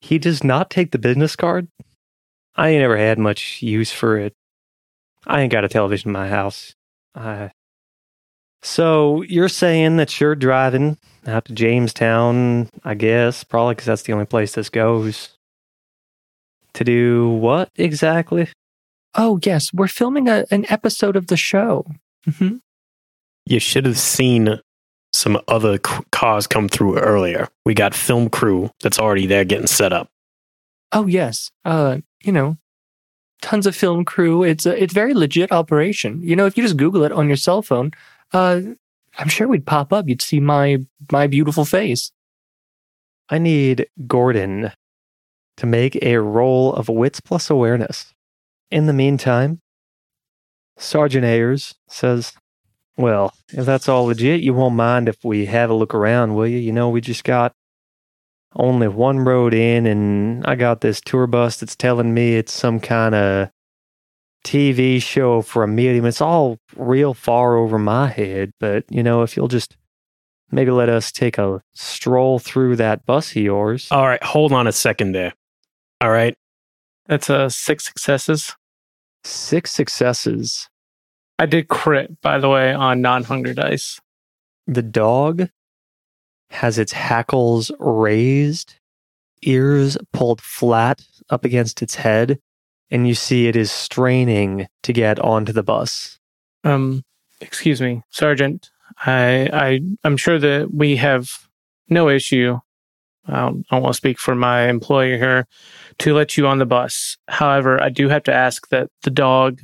He 0.00 0.18
does 0.18 0.44
not 0.44 0.70
take 0.70 0.92
the 0.92 0.98
business 0.98 1.34
card. 1.34 1.68
I 2.54 2.70
ain't 2.70 2.80
never 2.80 2.96
had 2.96 3.18
much 3.18 3.60
use 3.60 3.90
for 3.90 4.18
it. 4.18 4.34
I 5.26 5.40
ain't 5.40 5.52
got 5.52 5.64
a 5.64 5.68
television 5.68 6.10
in 6.10 6.12
my 6.12 6.28
house. 6.28 6.74
I... 7.14 7.50
So 8.62 9.22
you're 9.22 9.48
saying 9.48 9.96
that 9.96 10.20
you're 10.20 10.34
driving 10.34 10.98
out 11.26 11.44
to 11.46 11.52
Jamestown, 11.52 12.68
I 12.84 12.94
guess, 12.94 13.44
probably 13.44 13.74
because 13.74 13.86
that's 13.86 14.02
the 14.02 14.12
only 14.12 14.26
place 14.26 14.52
this 14.54 14.68
goes. 14.70 15.36
To 16.74 16.84
do 16.84 17.28
what 17.28 17.70
exactly? 17.76 18.48
Oh, 19.14 19.38
yes, 19.42 19.72
we're 19.74 19.88
filming 19.88 20.28
a, 20.28 20.46
an 20.50 20.64
episode 20.70 21.16
of 21.16 21.26
the 21.26 21.36
show. 21.36 21.84
hmm 22.38 22.56
You 23.44 23.58
should 23.58 23.84
have 23.84 23.98
seen 23.98 24.58
some 25.12 25.38
other 25.48 25.78
c- 25.86 26.02
cars 26.12 26.46
come 26.46 26.68
through 26.68 26.98
earlier. 26.98 27.48
We 27.66 27.74
got 27.74 27.94
film 27.94 28.30
crew 28.30 28.70
that's 28.80 28.98
already 28.98 29.26
there 29.26 29.44
getting 29.44 29.66
set 29.66 29.92
up. 29.92 30.08
Oh, 30.92 31.06
yes. 31.06 31.50
Uh, 31.64 31.98
you 32.24 32.32
know, 32.32 32.56
tons 33.42 33.66
of 33.66 33.76
film 33.76 34.06
crew. 34.06 34.42
It's 34.42 34.64
a 34.64 34.82
it's 34.82 34.94
very 34.94 35.12
legit 35.12 35.52
operation. 35.52 36.22
You 36.22 36.36
know, 36.36 36.46
if 36.46 36.56
you 36.56 36.62
just 36.62 36.78
Google 36.78 37.02
it 37.04 37.12
on 37.12 37.26
your 37.26 37.36
cell 37.36 37.60
phone, 37.60 37.90
uh, 38.32 38.60
I'm 39.18 39.28
sure 39.28 39.48
we'd 39.48 39.66
pop 39.66 39.92
up. 39.92 40.08
You'd 40.08 40.22
see 40.22 40.40
my 40.40 40.78
my 41.10 41.26
beautiful 41.26 41.64
face. 41.64 42.12
I 43.28 43.38
need 43.38 43.86
Gordon 44.06 44.72
to 45.56 45.66
make 45.66 45.96
a 46.02 46.16
roll 46.18 46.72
of 46.74 46.88
wits 46.88 47.20
plus 47.20 47.50
awareness. 47.50 48.12
In 48.70 48.86
the 48.86 48.92
meantime, 48.92 49.60
Sergeant 50.78 51.24
Ayers 51.24 51.74
says, 51.88 52.32
Well, 52.96 53.34
if 53.48 53.66
that's 53.66 53.88
all 53.88 54.04
legit, 54.04 54.40
you 54.40 54.54
won't 54.54 54.74
mind 54.74 55.08
if 55.08 55.16
we 55.24 55.46
have 55.46 55.70
a 55.70 55.74
look 55.74 55.94
around, 55.94 56.34
will 56.34 56.46
you? 56.46 56.58
You 56.58 56.72
know, 56.72 56.88
we 56.88 57.00
just 57.00 57.24
got 57.24 57.52
only 58.54 58.88
one 58.88 59.20
road 59.20 59.54
in, 59.54 59.86
and 59.86 60.44
I 60.46 60.54
got 60.54 60.80
this 60.80 61.00
tour 61.00 61.26
bus 61.26 61.58
that's 61.58 61.76
telling 61.76 62.12
me 62.12 62.36
it's 62.36 62.52
some 62.52 62.80
kind 62.80 63.14
of 63.14 63.50
TV 64.44 65.00
show 65.00 65.42
for 65.42 65.62
a 65.62 65.68
medium. 65.68 66.04
It's 66.04 66.20
all 66.20 66.58
real 66.76 67.14
far 67.14 67.56
over 67.56 67.78
my 67.78 68.08
head, 68.08 68.52
but, 68.58 68.84
you 68.90 69.02
know, 69.02 69.22
if 69.22 69.36
you'll 69.36 69.48
just 69.48 69.76
maybe 70.50 70.70
let 70.70 70.88
us 70.88 71.10
take 71.10 71.38
a 71.38 71.62
stroll 71.74 72.38
through 72.38 72.76
that 72.76 73.06
bus 73.06 73.30
of 73.30 73.36
yours. 73.42 73.88
All 73.90 74.06
right, 74.06 74.22
hold 74.22 74.52
on 74.52 74.66
a 74.66 74.72
second 74.72 75.12
there. 75.12 75.32
All 76.00 76.10
right. 76.10 76.36
That's 77.06 77.30
uh, 77.30 77.48
six 77.48 77.84
successes. 77.84 78.54
Six 79.24 79.72
successes. 79.72 80.68
I 81.38 81.46
did 81.46 81.68
crit, 81.68 82.20
by 82.20 82.38
the 82.38 82.48
way, 82.48 82.72
on 82.72 83.00
non 83.00 83.24
hunger 83.24 83.54
dice. 83.54 84.00
The 84.66 84.82
dog 84.82 85.48
has 86.50 86.78
its 86.78 86.92
hackles 86.92 87.72
raised, 87.78 88.74
ears 89.42 89.96
pulled 90.12 90.40
flat 90.40 91.02
up 91.30 91.44
against 91.44 91.82
its 91.82 91.94
head, 91.94 92.38
and 92.92 93.08
you 93.08 93.14
see 93.14 93.48
it 93.48 93.56
is 93.56 93.72
straining 93.72 94.68
to 94.82 94.92
get 94.92 95.18
onto 95.18 95.50
the 95.52 95.62
bus. 95.62 96.20
Um, 96.62 97.04
excuse 97.40 97.80
me, 97.80 98.02
Sergeant. 98.10 98.70
I, 99.06 99.48
I, 99.52 99.80
I'm 100.04 100.18
sure 100.18 100.38
that 100.38 100.74
we 100.74 100.96
have 100.96 101.48
no 101.88 102.10
issue. 102.10 102.60
I 103.26 103.40
don't, 103.40 103.66
don't 103.68 103.82
want 103.82 103.94
to 103.94 103.96
speak 103.96 104.18
for 104.18 104.34
my 104.34 104.68
employer 104.68 105.16
here 105.16 105.46
to 106.00 106.14
let 106.14 106.36
you 106.36 106.46
on 106.46 106.58
the 106.58 106.66
bus. 106.66 107.16
However, 107.28 107.82
I 107.82 107.88
do 107.88 108.08
have 108.10 108.24
to 108.24 108.34
ask 108.34 108.68
that 108.68 108.90
the 109.04 109.10
dog, 109.10 109.60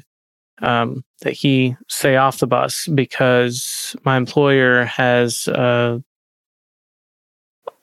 um, 0.62 1.04
that 1.20 1.35
he 1.35 1.76
stay 1.88 2.16
off 2.16 2.38
the 2.38 2.47
bus 2.47 2.88
because 2.94 3.94
my 4.04 4.16
employer 4.16 4.85
has 4.85 5.49
uh, 5.49 5.99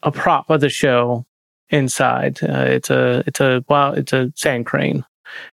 a 0.01 0.11
prop 0.11 0.49
of 0.49 0.61
the 0.61 0.69
show 0.69 1.25
inside. 1.69 2.41
Uh, 2.41 2.65
it's 2.67 2.89
a, 2.89 3.23
it's 3.27 3.39
a, 3.39 3.63
well, 3.69 3.93
it's 3.93 4.13
a 4.13 4.33
sand 4.35 4.65
crane, 4.65 5.05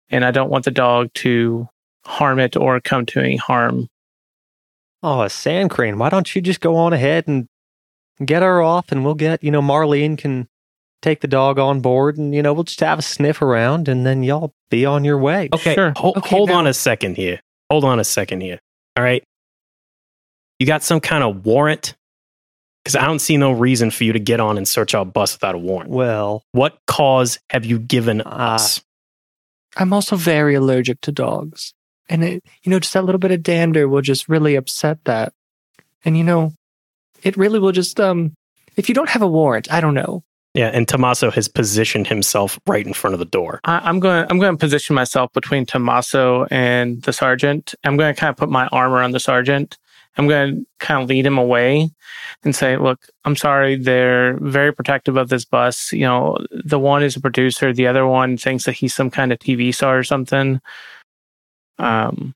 and 0.09 0.25
I 0.25 0.31
don't 0.31 0.50
want 0.50 0.65
the 0.65 0.71
dog 0.71 1.11
to 1.15 1.69
harm 2.07 2.39
it 2.39 2.57
or 2.57 2.81
come 2.81 3.07
to 3.07 3.21
any 3.21 3.37
harm 3.37 3.89
Oh, 5.03 5.23
a 5.23 5.31
sand 5.31 5.71
crane. 5.71 5.97
Why 5.99 6.11
don't 6.11 6.35
you 6.35 6.43
just 6.43 6.61
go 6.61 6.77
on 6.77 6.93
ahead 6.93 7.27
and 7.27 7.47
get 8.23 8.43
her 8.43 8.61
off 8.61 8.93
and 8.93 9.03
we'll 9.03 9.15
get, 9.15 9.43
you 9.43 9.50
know, 9.50 9.62
Marlene 9.62 10.19
can 10.19 10.47
take 11.00 11.23
the 11.23 11.27
dog 11.27 11.59
on 11.59 11.81
board 11.81 12.19
and, 12.19 12.35
you 12.35 12.43
know, 12.43 12.53
we'll 12.53 12.65
just 12.65 12.81
have 12.81 12.99
a 12.99 13.03
sniff 13.03 13.41
around 13.41 13.89
and 13.89 14.05
then 14.05 14.23
y'all 14.23 14.53
be 14.71 14.85
on 14.85 15.03
your 15.03 15.17
way. 15.17 15.49
Okay. 15.55 15.73
Sure. 15.75 15.95
Hold, 15.97 16.19
Okay, 16.19 16.29
hold 16.37 16.50
now- 16.50 16.59
on 16.59 16.67
a 16.67 16.75
second 16.75 17.17
here. 17.17 17.41
Hold 17.71 17.85
on 17.85 17.99
a 17.99 18.05
second 18.05 18.43
here. 18.43 18.59
All 18.95 19.03
right. 19.03 19.25
You 20.59 20.67
got 20.67 20.83
some 20.83 21.00
kind 21.00 21.25
of 21.25 21.47
warrant? 21.47 21.97
Because 22.85 22.97
I 22.97 23.07
don't 23.07 23.21
see 23.21 23.39
no 23.39 23.53
reason 23.53 23.91
for 23.91 24.05
you 24.05 24.12
to 24.12 24.19
get 24.21 24.39
on 24.41 24.59
and 24.59 24.69
search 24.69 24.95
our 24.95 25.07
bus 25.07 25.33
without 25.35 25.55
a 25.55 25.59
warrant. 25.59 25.89
Well, 25.91 26.43
What 26.53 26.79
cause 26.87 27.39
have 27.49 27.65
you 27.65 27.79
given 27.79 28.21
Ah. 28.27 28.57
us? 28.57 28.83
I'm 29.80 29.92
also 29.92 30.14
very 30.14 30.54
allergic 30.54 31.00
to 31.02 31.12
dogs. 31.12 31.72
And 32.08 32.22
it, 32.22 32.44
you 32.62 32.70
know, 32.70 32.78
just 32.78 32.92
that 32.94 33.04
little 33.04 33.18
bit 33.18 33.30
of 33.30 33.42
dander 33.42 33.88
will 33.88 34.02
just 34.02 34.28
really 34.28 34.54
upset 34.54 35.04
that. 35.04 35.32
And 36.04 36.16
you 36.16 36.25
know, 36.25 36.52
it 37.22 37.37
really 37.37 37.58
will 37.58 37.72
just 37.72 37.99
um 37.99 38.34
if 38.76 38.88
you 38.88 38.94
don't 38.94 39.08
have 39.08 39.22
a 39.22 39.28
warrant, 39.28 39.72
I 39.72 39.80
don't 39.80 39.94
know. 39.94 40.22
Yeah, 40.54 40.70
and 40.72 40.88
Tommaso 40.88 41.30
has 41.30 41.46
positioned 41.46 42.08
himself 42.08 42.58
right 42.66 42.84
in 42.84 42.92
front 42.92 43.14
of 43.14 43.20
the 43.20 43.25
door. 43.25 43.60
I, 43.64 43.78
I'm 43.78 44.00
going. 44.00 44.26
I'm 44.28 44.40
going 44.40 44.52
to 44.52 44.58
position 44.58 44.96
myself 44.96 45.32
between 45.32 45.64
Tommaso 45.64 46.46
and 46.50 47.00
the 47.02 47.12
sergeant. 47.12 47.75
I'm 47.84 47.96
going 47.96 48.12
to 48.12 48.20
kind 48.20 48.30
of 48.30 48.37
put 48.37 48.49
my 48.49 48.66
arm 48.68 48.92
around 48.92 49.12
the 49.12 49.20
sergeant. 49.20 49.78
I'm 50.17 50.29
going 50.29 50.57
to 50.57 50.67
kind 50.79 51.02
of 51.02 51.09
lead 51.09 51.26
him 51.26 51.38
away 51.38 51.90
and 52.43 52.55
say, 52.55 52.76
"Look, 52.76 53.07
I'm 53.25 53.37
sorry. 53.37 53.76
They're 53.76 54.37
very 54.38 54.73
protective 54.73 55.17
of 55.17 55.29
this 55.29 55.45
bus. 55.45 55.93
You 55.93 56.00
know, 56.07 56.38
the 56.50 56.79
one 56.79 57.02
is 57.02 57.17
a 57.17 57.21
producer. 57.21 57.73
The 57.73 57.87
other 57.87 58.07
one 58.07 58.37
thinks 58.37 58.64
that 58.64 58.73
he's 58.73 58.95
some 58.95 59.11
kind 59.11 59.33
of 59.33 59.38
TV 59.38 59.75
star 59.75 59.99
or 59.99 60.05
something. 60.05 60.61
Um, 61.79 62.35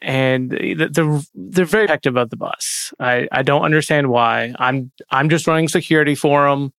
and 0.00 0.50
they're 0.50 1.20
they're 1.34 1.64
very 1.64 1.86
protective 1.86 2.16
of 2.16 2.30
the 2.30 2.36
bus. 2.36 2.92
I 3.00 3.28
I 3.32 3.42
don't 3.42 3.62
understand 3.62 4.08
why. 4.08 4.54
I'm 4.58 4.92
I'm 5.10 5.28
just 5.28 5.46
running 5.46 5.68
security 5.68 6.14
for 6.14 6.48
them. 6.48 6.72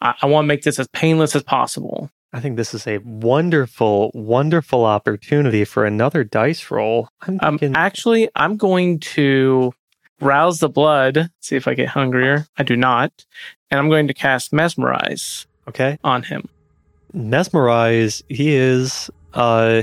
I, 0.00 0.14
I 0.22 0.26
want 0.26 0.44
to 0.44 0.48
make 0.48 0.62
this 0.62 0.78
as 0.78 0.88
painless 0.88 1.34
as 1.36 1.42
possible." 1.42 2.10
I 2.34 2.40
think 2.40 2.56
this 2.56 2.74
is 2.74 2.84
a 2.88 2.98
wonderful, 2.98 4.10
wonderful 4.12 4.84
opportunity 4.84 5.64
for 5.64 5.84
another 5.84 6.24
dice 6.24 6.68
roll. 6.68 7.08
I'm 7.22 7.38
Um, 7.40 7.58
actually, 7.76 8.28
I'm 8.34 8.56
going 8.56 8.98
to 9.14 9.72
rouse 10.20 10.58
the 10.58 10.68
blood. 10.68 11.30
See 11.38 11.54
if 11.54 11.68
I 11.68 11.74
get 11.74 11.88
hungrier. 11.88 12.48
I 12.56 12.64
do 12.64 12.74
not, 12.74 13.24
and 13.70 13.78
I'm 13.78 13.88
going 13.88 14.08
to 14.08 14.14
cast 14.14 14.52
mesmerize 14.52 15.46
okay. 15.68 15.96
on 16.02 16.24
him. 16.24 16.48
Mesmerize, 17.12 18.24
he 18.28 18.56
is, 18.56 19.08
uh, 19.34 19.82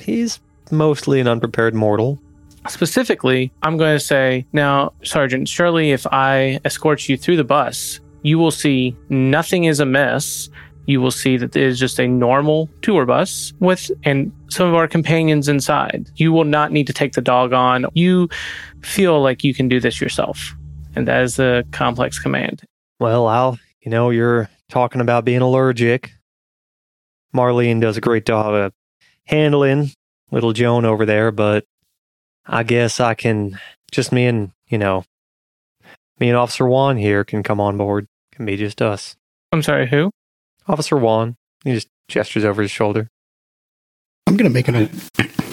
he's 0.00 0.38
mostly 0.70 1.18
an 1.18 1.26
unprepared 1.26 1.74
mortal. 1.74 2.20
Specifically, 2.68 3.50
I'm 3.64 3.76
going 3.76 3.98
to 3.98 4.04
say, 4.04 4.46
now, 4.52 4.92
Sergeant, 5.02 5.48
surely 5.48 5.90
if 5.90 6.06
I 6.06 6.60
escort 6.64 7.08
you 7.08 7.16
through 7.16 7.38
the 7.38 7.42
bus, 7.42 7.98
you 8.22 8.38
will 8.38 8.52
see 8.52 8.96
nothing 9.08 9.64
is 9.64 9.80
amiss. 9.80 10.50
You 10.86 11.00
will 11.00 11.10
see 11.10 11.36
that 11.36 11.54
it 11.54 11.62
is 11.62 11.78
just 11.78 12.00
a 12.00 12.08
normal 12.08 12.68
tour 12.82 13.06
bus 13.06 13.52
with 13.60 13.90
and 14.04 14.32
some 14.48 14.68
of 14.68 14.74
our 14.74 14.88
companions 14.88 15.48
inside. 15.48 16.10
You 16.16 16.32
will 16.32 16.44
not 16.44 16.72
need 16.72 16.86
to 16.88 16.92
take 16.92 17.12
the 17.12 17.20
dog 17.20 17.52
on. 17.52 17.86
You 17.94 18.28
feel 18.82 19.22
like 19.22 19.44
you 19.44 19.54
can 19.54 19.68
do 19.68 19.78
this 19.80 20.00
yourself. 20.00 20.54
And 20.96 21.06
that 21.06 21.22
is 21.22 21.36
the 21.36 21.64
complex 21.70 22.18
command. 22.18 22.62
Well, 22.98 23.28
Al, 23.28 23.58
you 23.80 23.90
know, 23.90 24.10
you're 24.10 24.50
talking 24.68 25.00
about 25.00 25.24
being 25.24 25.42
allergic. 25.42 26.10
Marlene 27.34 27.80
does 27.80 27.96
a 27.96 28.00
great 28.00 28.26
job 28.26 28.54
of 28.54 28.72
handling 29.26 29.92
little 30.32 30.52
Joan 30.52 30.84
over 30.84 31.06
there, 31.06 31.30
but 31.30 31.64
I 32.46 32.62
guess 32.62 33.00
I 33.00 33.14
can 33.14 33.58
just 33.92 34.12
me 34.12 34.26
and, 34.26 34.52
you 34.68 34.78
know, 34.78 35.04
me 36.18 36.28
and 36.28 36.36
Officer 36.36 36.66
Juan 36.66 36.96
here 36.96 37.24
can 37.24 37.42
come 37.42 37.60
on 37.60 37.76
board. 37.76 38.06
Can 38.32 38.44
be 38.44 38.56
just 38.56 38.82
us. 38.82 39.16
I'm 39.52 39.62
sorry, 39.62 39.88
who? 39.88 40.10
Officer 40.70 40.96
Juan, 40.96 41.36
he 41.64 41.72
just 41.74 41.88
gestures 42.08 42.44
over 42.44 42.62
his 42.62 42.70
shoulder. 42.70 43.08
I'm 44.26 44.36
gonna 44.36 44.50
make 44.50 44.68
an 44.68 44.88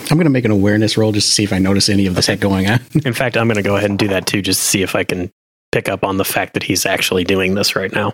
I'm 0.10 0.18
gonna 0.18 0.30
make 0.30 0.46
an 0.46 0.52
awareness 0.52 0.98
roll 0.98 1.12
just 1.12 1.28
to 1.30 1.34
see 1.34 1.44
if 1.44 1.52
I 1.52 1.58
notice 1.60 1.90
any 1.90 2.06
of 2.06 2.16
this 2.16 2.30
Okay. 2.30 2.38
going 2.40 2.68
on. 2.68 2.80
In 3.06 3.14
fact, 3.14 3.36
I'm 3.36 3.48
going 3.48 3.56
to 3.58 3.64
go 3.64 3.76
ahead 3.76 3.90
and 3.90 3.98
do 4.00 4.08
that 4.10 4.26
too, 4.28 4.42
just 4.42 4.60
to 4.62 4.66
see 4.68 4.82
if 4.84 4.96
I 4.96 5.04
can 5.04 5.32
pick 5.72 5.90
up 5.90 6.04
on 6.04 6.18
the 6.18 6.24
fact 6.26 6.54
that 6.54 6.64
he's 6.64 6.86
actually 6.86 7.24
doing 7.24 7.56
this 7.56 7.76
right 7.76 7.92
now. 7.92 8.14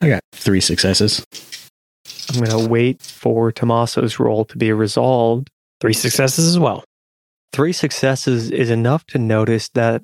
I 0.00 0.08
got 0.08 0.22
three 0.32 0.60
successes. 0.60 1.24
I'm 2.32 2.40
going 2.42 2.62
to 2.64 2.68
wait 2.68 3.02
for 3.02 3.52
Tommaso's 3.52 4.18
roll 4.18 4.44
to 4.46 4.56
be 4.58 4.72
resolved. 4.72 5.50
Three 5.80 5.92
successes 5.92 6.46
as 6.48 6.58
well. 6.58 6.84
Three 7.52 7.72
successes 7.72 8.50
is 8.50 8.70
enough 8.70 9.04
to 9.08 9.18
notice 9.18 9.68
that 9.70 10.02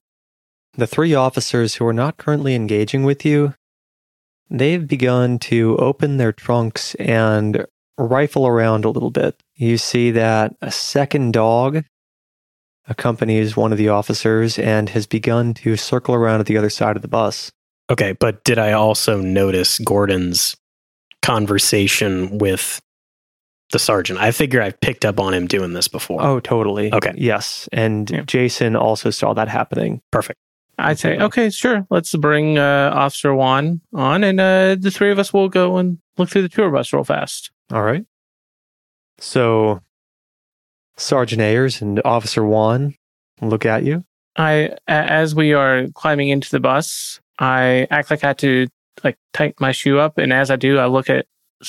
the 0.74 0.86
three 0.86 1.14
officers 1.14 1.76
who 1.76 1.86
are 1.86 1.92
not 1.92 2.16
currently 2.18 2.54
engaging 2.54 3.04
with 3.04 3.24
you, 3.24 3.54
they've 4.50 4.86
begun 4.86 5.38
to 5.40 5.76
open 5.78 6.16
their 6.16 6.32
trunks 6.32 6.94
and 6.96 7.64
rifle 7.98 8.46
around 8.46 8.84
a 8.84 8.90
little 8.90 9.10
bit. 9.10 9.42
You 9.54 9.78
see 9.78 10.10
that 10.12 10.54
a 10.60 10.70
second 10.70 11.32
dog 11.32 11.84
accompanies 12.88 13.56
one 13.56 13.72
of 13.72 13.78
the 13.78 13.88
officers 13.88 14.58
and 14.58 14.88
has 14.90 15.06
begun 15.06 15.54
to 15.54 15.76
circle 15.76 16.14
around 16.14 16.40
at 16.40 16.46
the 16.46 16.56
other 16.56 16.70
side 16.70 16.94
of 16.96 17.02
the 17.02 17.08
bus. 17.08 17.50
Okay, 17.90 18.12
but 18.12 18.44
did 18.44 18.58
I 18.58 18.72
also 18.72 19.20
notice 19.20 19.78
Gordon's 19.78 20.56
conversation 21.22 22.38
with 22.38 22.80
the 23.72 23.78
sergeant? 23.78 24.20
I 24.20 24.30
figure 24.30 24.62
I've 24.62 24.80
picked 24.80 25.04
up 25.04 25.18
on 25.18 25.34
him 25.34 25.46
doing 25.46 25.72
this 25.72 25.88
before. 25.88 26.22
Oh, 26.22 26.38
totally. 26.40 26.92
Okay. 26.92 27.12
Yes. 27.16 27.68
And 27.72 28.08
Yeah. 28.10 28.22
Jason 28.22 28.76
also 28.76 29.10
saw 29.10 29.34
that 29.34 29.48
happening. 29.48 30.00
perfect. 30.12 30.38
I'd 30.78 30.98
say, 30.98 31.18
okay, 31.18 31.48
sure. 31.50 31.86
Let's 31.88 32.14
bring 32.14 32.58
uh, 32.58 32.92
Officer 32.94 33.34
Juan 33.34 33.80
on, 33.94 34.22
and 34.22 34.38
uh, 34.38 34.76
the 34.78 34.90
three 34.90 35.10
of 35.10 35.18
us 35.18 35.32
will 35.32 35.48
go 35.48 35.78
and 35.78 35.98
look 36.18 36.28
through 36.28 36.42
the 36.42 36.48
tour 36.48 36.70
bus 36.70 36.92
real 36.92 37.04
fast. 37.04 37.50
All 37.72 37.82
right. 37.82 38.04
So, 39.18 39.80
Sergeant 40.96 41.40
Ayers 41.40 41.80
and 41.80 42.00
Officer 42.04 42.44
Juan 42.44 42.94
look 43.40 43.64
at 43.64 43.84
you. 43.84 44.04
I, 44.36 44.76
as 44.86 45.34
we 45.34 45.54
are 45.54 45.86
climbing 45.94 46.28
into 46.28 46.50
the 46.50 46.60
bus, 46.60 47.20
I 47.38 47.86
act 47.90 48.10
like 48.10 48.22
I 48.22 48.28
had 48.28 48.38
to 48.38 48.66
like 49.02 49.16
tighten 49.32 49.56
my 49.60 49.72
shoe 49.72 49.98
up, 49.98 50.18
and 50.18 50.32
as 50.32 50.50
I 50.50 50.56
do, 50.56 50.78
I 50.78 50.86
look 50.86 51.08
at 51.08 51.26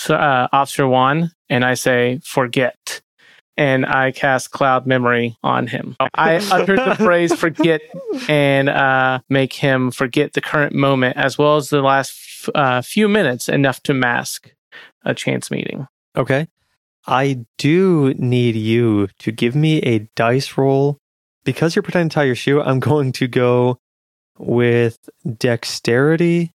uh, 0.10 0.48
Officer 0.52 0.88
Juan 0.88 1.32
and 1.50 1.64
I 1.64 1.76
say, 1.76 2.20
"Forget." 2.24 3.02
And 3.58 3.86
I 3.86 4.12
cast 4.12 4.52
cloud 4.52 4.86
memory 4.86 5.36
on 5.44 5.66
him. 5.66 5.96
I 6.14 6.36
uttered 6.52 6.78
the 6.78 6.96
phrase 6.96 7.34
"forget" 7.34 7.82
and 8.30 8.70
uh, 8.70 9.20
make 9.30 9.54
him 9.54 9.90
forget 9.90 10.34
the 10.34 10.42
current 10.42 10.76
moment 10.76 11.18
as 11.18 11.40
well 11.40 11.56
as 11.58 11.70
the 11.70 11.82
last 11.82 12.12
f- 12.12 12.50
uh, 12.54 12.82
few 12.82 13.08
minutes, 13.08 13.50
enough 13.50 13.82
to 13.84 13.96
mask 13.96 14.54
a 15.04 15.16
chance 15.16 15.50
meeting. 15.50 15.88
Okay. 16.16 16.48
I 17.08 17.46
do 17.58 18.14
need 18.18 18.56
you 18.56 19.08
to 19.20 19.32
give 19.32 19.56
me 19.56 19.80
a 19.80 20.00
dice 20.16 20.58
roll. 20.58 21.00
Because 21.44 21.76
you're 21.76 21.84
pretending 21.84 22.10
to 22.10 22.14
tie 22.14 22.26
your 22.26 22.36
shoe, 22.36 22.62
I'm 22.62 22.82
going 22.82 23.14
to 23.14 23.28
go 23.28 23.80
with 24.38 25.10
dexterity, 25.38 26.54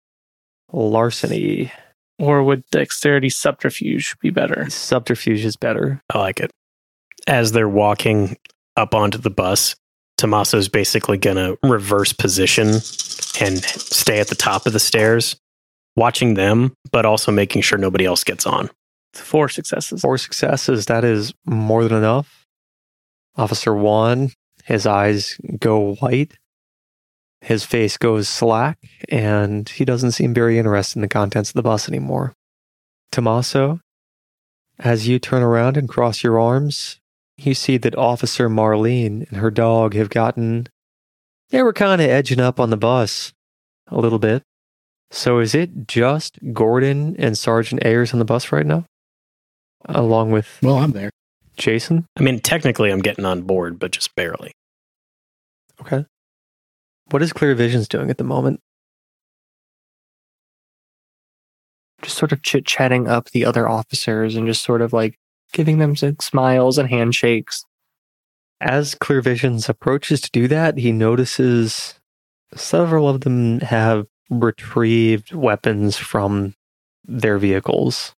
larceny. 0.74 1.72
Or 2.20 2.44
would 2.44 2.66
dexterity 2.72 3.30
subterfuge 3.30 4.18
be 4.20 4.30
better? 4.30 4.70
Subterfuge 4.70 5.46
is 5.46 5.56
better. 5.56 6.02
I 6.10 6.20
like 6.20 6.42
it. 6.42 6.52
As 7.28 7.52
they're 7.52 7.70
walking 7.70 8.38
up 8.76 8.96
onto 8.96 9.18
the 9.18 9.30
bus, 9.30 9.76
Tommaso's 10.18 10.70
basically 10.70 11.18
going 11.18 11.38
to 11.38 11.58
reverse 11.64 12.14
position 12.14 12.68
and 13.40 13.64
stay 13.64 14.20
at 14.20 14.28
the 14.28 14.36
top 14.36 14.66
of 14.66 14.74
the 14.74 14.80
stairs, 14.80 15.36
watching 15.96 16.36
them, 16.36 16.74
but 16.92 17.06
also 17.06 17.32
making 17.32 17.62
sure 17.62 17.78
nobody 17.78 18.06
else 18.06 18.24
gets 18.24 18.46
on. 18.46 18.70
Four 19.14 19.50
successes. 19.50 20.02
Four 20.02 20.18
successes, 20.18 20.86
that 20.86 21.04
is 21.04 21.34
more 21.46 21.84
than 21.84 21.98
enough. 21.98 22.46
Officer 23.36 23.74
Juan, 23.74 24.32
his 24.64 24.86
eyes 24.86 25.38
go 25.60 25.96
white. 25.96 26.34
His 27.42 27.66
face 27.66 27.98
goes 27.98 28.30
slack, 28.30 28.78
and 29.10 29.68
he 29.68 29.84
doesn't 29.84 30.12
seem 30.12 30.34
very 30.34 30.60
interested 30.60 30.98
in 30.98 31.02
the 31.02 31.08
contents 31.08 31.50
of 31.50 31.56
the 31.56 31.64
bus 31.64 31.90
anymore. 31.90 32.36
Tommaso, 33.12 33.80
as 34.78 35.08
you 35.08 35.18
turn 35.18 35.42
around 35.42 35.76
and 35.76 35.90
cross 35.90 36.24
your 36.24 36.40
arms, 36.40 37.01
you 37.46 37.54
see 37.54 37.78
that 37.78 37.98
Officer 37.98 38.50
Marlene 38.50 39.28
and 39.30 39.38
her 39.38 39.52
dog 39.52 39.94
have 39.94 40.10
gotten. 40.10 40.68
They 41.50 41.62
were 41.64 41.74
kind 41.74 42.02
of 42.02 42.10
edging 42.10 42.40
up 42.40 42.60
on 42.60 42.70
the 42.70 42.78
bus 42.78 43.34
a 43.88 44.00
little 44.00 44.20
bit. 44.20 44.44
So 45.12 45.40
is 45.40 45.54
it 45.54 45.88
just 45.88 46.40
Gordon 46.54 47.16
and 47.18 47.38
Sergeant 47.38 47.84
Ayers 47.86 48.14
on 48.14 48.20
the 48.20 48.26
bus 48.26 48.52
right 48.52 48.66
now? 48.66 48.86
Along 49.86 50.32
with 50.32 50.60
Well, 50.62 50.78
I'm 50.78 50.92
there. 50.92 51.10
Jason? 51.58 52.06
I 52.18 52.22
mean, 52.22 52.40
technically, 52.40 52.92
I'm 52.92 53.02
getting 53.02 53.26
on 53.26 53.42
board, 53.42 53.78
but 53.78 53.92
just 53.92 54.16
barely. 54.16 54.54
Okay. 55.82 56.06
What 57.10 57.22
is 57.22 57.34
Clear 57.34 57.56
Visions 57.56 57.88
doing 57.90 58.10
at 58.10 58.18
the 58.18 58.24
moment? 58.24 58.62
Just 62.02 62.18
sort 62.18 62.32
of 62.32 62.42
chit 62.42 62.66
chatting 62.66 63.08
up 63.08 63.30
the 63.32 63.46
other 63.46 63.68
officers 63.68 64.36
and 64.36 64.48
just 64.48 64.64
sort 64.64 64.82
of 64.82 64.94
like 64.94 65.16
giving 65.52 65.80
them 65.80 65.96
smiles 65.96 66.78
and 66.78 66.90
handshakes. 66.90 67.66
As 68.60 68.96
Clear 68.96 69.22
Visions 69.22 69.70
approaches 69.70 70.22
to 70.22 70.32
do 70.32 70.48
that, 70.48 70.78
he 70.78 70.92
notices 70.92 71.96
several 72.54 73.10
of 73.10 73.22
them 73.22 73.60
have 73.62 74.06
retrieved 74.30 75.34
weapons 75.34 75.98
from 75.98 76.54
their 77.06 77.38
vehicles. 77.38 78.14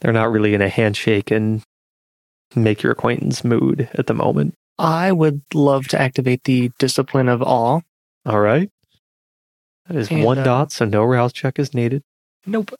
They're 0.00 0.12
not 0.12 0.30
really 0.30 0.54
in 0.54 0.62
a 0.62 0.68
handshake 0.68 1.30
and 1.30 1.62
make 2.54 2.82
your 2.82 2.92
acquaintance 2.92 3.44
mood 3.44 3.88
at 3.94 4.06
the 4.06 4.14
moment. 4.14 4.54
I 4.78 5.10
would 5.10 5.42
love 5.52 5.88
to 5.88 6.00
activate 6.00 6.44
the 6.44 6.70
discipline 6.78 7.28
of 7.28 7.42
awe. 7.42 7.80
All 8.24 8.40
right. 8.40 8.70
That 9.88 9.96
is 9.96 10.10
And, 10.10 10.22
one 10.22 10.38
uh, 10.38 10.44
dot, 10.44 10.72
so 10.72 10.84
no 10.84 11.02
rouse 11.02 11.32
check 11.32 11.58
is 11.58 11.74
needed. 11.74 12.02
Nope. 12.46 12.74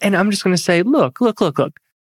And 0.00 0.16
I'm 0.16 0.30
just 0.30 0.44
going 0.44 0.56
to 0.56 0.62
say, 0.62 0.82
look, 0.82 1.20
look, 1.20 1.40
look, 1.40 1.58
look. 1.58 1.78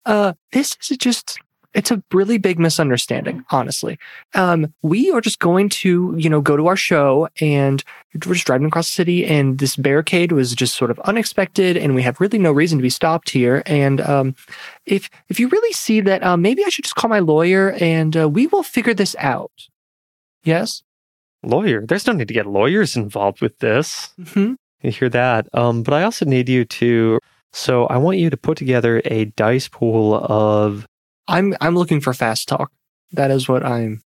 Uh, 0.10 0.34
this 0.54 0.76
is 0.89 0.98
just, 0.98 1.38
it's 1.76 1.91
a 1.91 2.02
really 2.12 2.39
big 2.39 2.58
misunderstanding, 2.58 3.45
honestly. 3.52 4.00
Um, 4.34 4.74
we 4.82 5.12
are 5.12 5.22
just 5.22 5.38
going 5.38 5.69
to, 5.69 6.15
you 6.17 6.32
know, 6.32 6.41
go 6.41 6.58
to 6.58 6.65
our 6.65 6.76
show 6.76 7.30
and 7.39 7.84
we're 8.26 8.34
just 8.34 8.48
driving 8.48 8.65
across 8.65 8.88
the 8.88 8.93
city 8.93 9.24
and 9.24 9.60
this 9.60 9.76
barricade 9.76 10.32
was 10.32 10.56
just 10.56 10.76
sort 10.76 10.89
of 10.89 11.00
unexpected 11.02 11.78
and 11.78 11.93
we 11.93 12.02
have 12.02 12.19
really 12.19 12.39
no 12.39 12.52
reason 12.52 12.80
to 12.80 12.82
be 12.82 12.89
stopped 12.89 13.30
here. 13.30 13.62
And, 13.67 14.02
um, 14.02 14.36
if, 14.88 15.12
if 15.30 15.39
you 15.39 15.48
really 15.48 15.74
see 15.74 16.02
that, 16.02 16.24
um, 16.24 16.41
maybe 16.41 16.65
I 16.65 16.69
should 16.69 16.86
just 16.86 16.95
call 16.95 17.10
my 17.10 17.19
lawyer 17.19 17.74
and, 17.74 18.17
uh, 18.17 18.28
we 18.28 18.48
will 18.48 18.63
figure 18.63 18.95
this 18.95 19.15
out. 19.19 19.52
Yes? 20.43 20.82
Lawyer. 21.43 21.86
There's 21.86 22.08
no 22.08 22.13
need 22.13 22.30
to 22.30 22.34
get 22.34 22.48
lawyers 22.48 22.95
involved 22.95 23.41
with 23.41 23.60
this. 23.60 24.10
Mm-hmm. 24.19 24.56
You 24.82 24.91
hear 24.91 25.10
that. 25.10 25.48
Um, 25.54 25.84
but 25.84 25.93
I 25.93 26.02
also 26.02 26.26
need 26.26 26.50
you 26.50 26.65
to. 26.65 27.19
So 27.53 27.85
I 27.88 27.97
want 27.97 28.17
you 28.17 28.29
to 28.29 28.38
put 28.38 28.57
together 28.57 29.01
a 29.05 29.25
dice 29.25 29.67
pool 29.67 30.15
of. 30.15 30.85
I'm, 31.27 31.55
I'm 31.62 31.75
looking 31.75 32.01
for 32.01 32.13
fast 32.13 32.47
talk. 32.47 32.71
That 33.12 33.31
is 33.31 33.47
what 33.47 33.65
I'm 33.65 34.01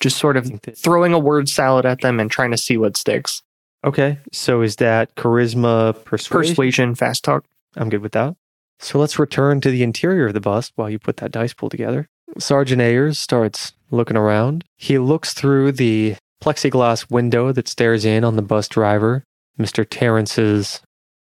just 0.00 0.18
sort 0.18 0.36
of 0.36 0.50
throwing 0.76 1.12
a 1.12 1.18
word 1.18 1.48
salad 1.48 1.86
at 1.86 2.00
them 2.00 2.20
and 2.20 2.30
trying 2.30 2.50
to 2.50 2.56
see 2.56 2.76
what 2.76 2.96
sticks. 2.96 3.42
Okay. 3.84 4.18
So 4.32 4.62
is 4.62 4.76
that 4.76 5.14
charisma 5.14 6.04
persuasion? 6.04 6.50
Persuasion, 6.50 6.94
fast 6.94 7.24
talk. 7.24 7.44
I'm 7.76 7.88
good 7.88 8.02
with 8.02 8.12
that. 8.12 8.36
So 8.78 8.98
let's 8.98 9.18
return 9.18 9.60
to 9.60 9.70
the 9.70 9.82
interior 9.82 10.26
of 10.26 10.34
the 10.34 10.40
bus 10.40 10.72
while 10.74 10.88
you 10.90 10.98
put 10.98 11.18
that 11.18 11.32
dice 11.32 11.52
pool 11.52 11.68
together. 11.68 12.08
Sergeant 12.38 12.80
Ayers 12.80 13.18
starts 13.18 13.72
looking 13.90 14.16
around. 14.16 14.64
He 14.76 14.98
looks 14.98 15.34
through 15.34 15.72
the 15.72 16.16
plexiglass 16.42 17.10
window 17.10 17.52
that 17.52 17.68
stares 17.68 18.04
in 18.04 18.24
on 18.24 18.36
the 18.36 18.42
bus 18.42 18.68
driver, 18.68 19.24
Mr. 19.58 19.86
Terrence's 19.88 20.80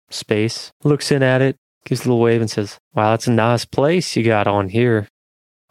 space, 0.09 0.71
looks 0.83 1.11
in 1.11 1.23
at 1.23 1.41
it, 1.41 1.57
gives 1.85 2.01
a 2.01 2.03
little 2.05 2.21
wave 2.21 2.41
and 2.41 2.49
says, 2.49 2.79
Wow, 2.93 3.11
that's 3.11 3.27
a 3.27 3.31
nice 3.31 3.65
place 3.65 4.15
you 4.15 4.23
got 4.23 4.47
on 4.47 4.69
here. 4.69 5.07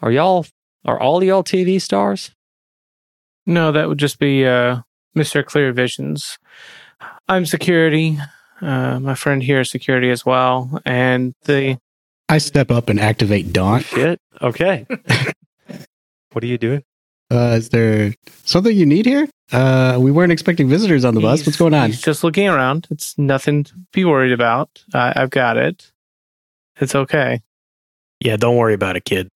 Are 0.01 0.11
y'all, 0.11 0.47
are 0.85 1.01
all 1.01 1.23
y'all 1.23 1.45
TV 1.45 1.81
stars? 1.81 2.31
No, 3.47 3.73
that 3.73 3.89
would 3.89 3.99
just 3.99 4.19
be 4.19 4.47
uh, 4.47 4.81
Mr. 5.17 5.45
Clear 5.45 5.73
Visions. 5.73 6.39
I'm 7.29 7.47
security. 7.47 8.19
Uh, 8.61 8.99
my 9.01 9.15
friend 9.15 9.43
here 9.43 9.61
is 9.61 9.71
security 9.71 10.11
as 10.11 10.27
well. 10.27 10.81
And 10.85 11.35
the 11.45 11.79
I 12.29 12.39
step 12.39 12.71
up 12.71 12.89
and 12.89 13.01
activate 13.01 13.53
Daunt. 13.53 13.85
Shit. 13.87 14.21
Okay. 14.43 14.87
what 16.33 16.45
are 16.45 16.47
you 16.47 16.59
doing? 16.59 16.83
Uh, 17.31 17.55
is 17.57 17.71
there 17.71 18.15
something 18.45 18.77
you 18.77 18.87
need 18.87 19.07
here? 19.07 19.29
Uh, 19.51 19.97
we 19.99 20.11
weren't 20.11 20.33
expecting 20.33 20.69
visitors 20.69 21.05
on 21.05 21.15
the 21.15 21.21
bus. 21.21 21.47
What's 21.47 21.57
going 21.57 21.75
on? 21.75 21.91
He's 21.91 22.03
just 22.03 22.23
looking 22.23 22.49
around. 22.49 22.87
It's 22.91 23.17
nothing 23.17 23.65
to 23.65 23.73
be 23.93 24.05
worried 24.05 24.33
about. 24.33 24.85
I 24.93 25.13
I've 25.17 25.31
got 25.31 25.57
it. 25.57 25.91
It's 26.81 26.95
okay. 26.95 27.41
Yeah, 28.21 28.37
don't 28.37 28.57
worry 28.57 28.75
about 28.75 28.97
it, 28.97 29.05
kid. 29.05 29.31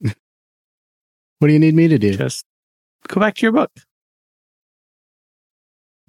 What 0.00 1.48
do 1.48 1.52
you 1.54 1.58
need 1.58 1.74
me 1.74 1.88
to 1.88 1.98
do? 1.98 2.14
Just 2.16 2.44
go 3.08 3.18
back 3.18 3.34
to 3.36 3.42
your 3.42 3.52
book. 3.52 3.70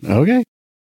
Okay. 0.06 0.44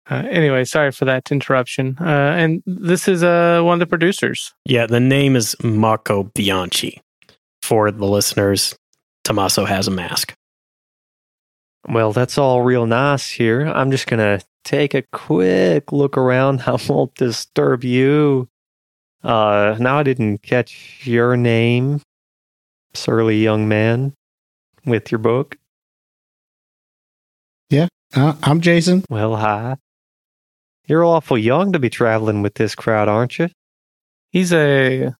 Uh, 0.09 0.23
anyway, 0.29 0.63
sorry 0.63 0.91
for 0.91 1.03
that 1.05 1.29
interruption. 1.29 1.97
Uh, 1.99 2.05
and 2.37 2.63
this 2.65 3.07
is 3.07 3.21
uh, 3.21 3.61
one 3.61 3.73
of 3.73 3.79
the 3.79 3.85
producers. 3.85 4.53
Yeah, 4.65 4.87
the 4.87 4.99
name 5.01 5.35
is 5.35 5.55
Marco 5.61 6.23
Bianchi. 6.23 7.01
For 7.61 7.91
the 7.91 8.05
listeners, 8.05 8.75
Tommaso 9.25 9.65
has 9.65 9.87
a 9.87 9.91
mask. 9.91 10.33
Well, 11.87 12.11
that's 12.11 12.37
all 12.37 12.61
real 12.61 12.85
nice 12.85 13.29
here. 13.29 13.65
I'm 13.65 13.91
just 13.91 14.07
going 14.07 14.19
to 14.19 14.45
take 14.63 14.93
a 14.93 15.01
quick 15.01 15.91
look 15.91 16.17
around. 16.17 16.61
I 16.67 16.77
won't 16.87 17.15
disturb 17.15 17.83
you. 17.83 18.49
Uh, 19.23 19.75
now 19.79 19.99
I 19.99 20.03
didn't 20.03 20.39
catch 20.39 21.05
your 21.05 21.35
name, 21.35 22.01
surly 22.93 23.43
young 23.43 23.67
man, 23.67 24.13
with 24.85 25.11
your 25.11 25.19
book. 25.19 25.57
Yeah, 27.69 27.87
uh, 28.15 28.33
I'm 28.41 28.61
Jason. 28.61 29.03
Well, 29.09 29.35
hi. 29.35 29.75
You're 30.85 31.05
awful 31.05 31.37
young 31.37 31.73
to 31.73 31.79
be 31.79 31.89
traveling 31.89 32.41
with 32.41 32.55
this 32.55 32.73
crowd, 32.75 33.07
aren't 33.07 33.37
you? 33.37 33.49
He's 34.31 34.53
a, 34.53 35.13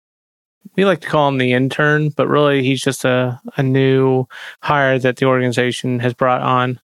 we 0.75 0.85
like 0.85 1.01
to 1.01 1.07
call 1.07 1.27
him 1.27 1.37
the 1.37 1.53
intern, 1.53 2.09
but 2.09 2.27
really 2.27 2.63
he's 2.63 2.81
just 2.81 3.05
a, 3.05 3.39
a 3.57 3.63
new 3.63 4.25
hire 4.63 4.99
that 4.99 5.17
the 5.17 5.25
organization 5.25 5.99
has 5.99 6.13
brought 6.13 6.41
on. 6.41 6.79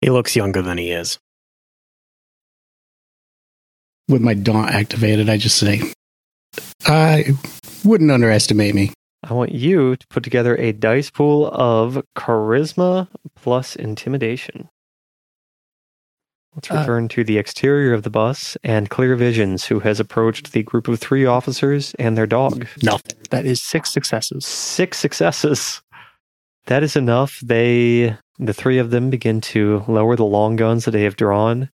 He 0.00 0.10
looks 0.10 0.36
younger 0.36 0.62
than 0.62 0.78
he 0.78 0.90
is. 0.90 1.18
With 4.08 4.20
my 4.20 4.34
daunt 4.34 4.70
activated, 4.70 5.30
I 5.30 5.36
just 5.36 5.56
say, 5.56 5.80
I 6.86 7.32
wouldn't 7.84 8.10
underestimate 8.10 8.74
me. 8.74 8.92
I 9.24 9.34
want 9.34 9.52
you 9.52 9.96
to 9.96 10.06
put 10.08 10.24
together 10.24 10.56
a 10.56 10.72
dice 10.72 11.08
pool 11.08 11.46
of 11.52 12.02
charisma 12.16 13.08
plus 13.36 13.76
intimidation. 13.76 14.68
Let's 16.54 16.70
Uh, 16.70 16.74
return 16.80 17.08
to 17.08 17.24
the 17.24 17.38
exterior 17.38 17.94
of 17.94 18.02
the 18.02 18.10
bus 18.10 18.56
and 18.62 18.90
Clear 18.90 19.16
Visions, 19.16 19.64
who 19.66 19.80
has 19.80 19.98
approached 19.98 20.52
the 20.52 20.62
group 20.62 20.86
of 20.86 21.00
three 21.00 21.24
officers 21.24 21.94
and 21.98 22.16
their 22.16 22.26
dog. 22.26 22.66
Nothing. 22.82 23.18
That 23.30 23.46
is 23.46 23.62
six 23.62 23.90
successes. 23.90 24.44
Six 24.44 24.98
successes. 24.98 25.80
That 26.66 26.82
is 26.82 26.94
enough. 26.94 27.40
They, 27.40 28.16
the 28.38 28.52
three 28.52 28.78
of 28.78 28.90
them, 28.90 29.08
begin 29.08 29.40
to 29.52 29.82
lower 29.88 30.14
the 30.14 30.26
long 30.26 30.56
guns 30.56 30.84
that 30.84 30.90
they 30.90 31.04
have 31.04 31.16
drawn. 31.16 31.70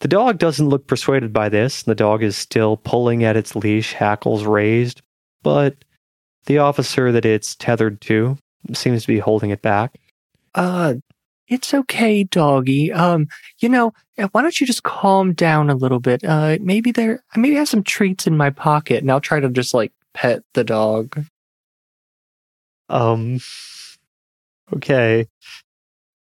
The 0.00 0.08
dog 0.08 0.38
doesn't 0.38 0.68
look 0.68 0.86
persuaded 0.86 1.32
by 1.32 1.48
this. 1.48 1.82
The 1.82 1.94
dog 1.94 2.22
is 2.22 2.36
still 2.36 2.78
pulling 2.78 3.22
at 3.22 3.36
its 3.36 3.54
leash, 3.54 3.92
hackles 3.92 4.44
raised, 4.44 5.02
but 5.42 5.76
the 6.46 6.58
officer 6.58 7.12
that 7.12 7.24
it's 7.24 7.54
tethered 7.54 8.00
to 8.00 8.36
seems 8.72 9.02
to 9.02 9.08
be 9.08 9.20
holding 9.20 9.50
it 9.50 9.62
back. 9.62 10.00
Uh, 10.56 10.94
it's 11.52 11.72
okay, 11.74 12.24
doggy. 12.24 12.92
Um, 12.92 13.28
you 13.60 13.68
know, 13.68 13.92
uh, 14.18 14.28
why 14.32 14.42
don't 14.42 14.60
you 14.60 14.66
just 14.66 14.82
calm 14.82 15.32
down 15.32 15.70
a 15.70 15.74
little 15.74 16.00
bit? 16.00 16.24
Uh, 16.24 16.58
maybe 16.60 16.90
there, 16.92 17.22
maybe 17.36 17.56
I 17.56 17.60
have 17.60 17.68
some 17.68 17.82
treats 17.82 18.26
in 18.26 18.36
my 18.36 18.50
pocket, 18.50 19.02
and 19.02 19.10
I'll 19.10 19.20
try 19.20 19.40
to 19.40 19.48
just 19.48 19.74
like 19.74 19.92
pet 20.14 20.42
the 20.54 20.64
dog. 20.64 21.24
Um, 22.88 23.40
okay. 24.74 25.26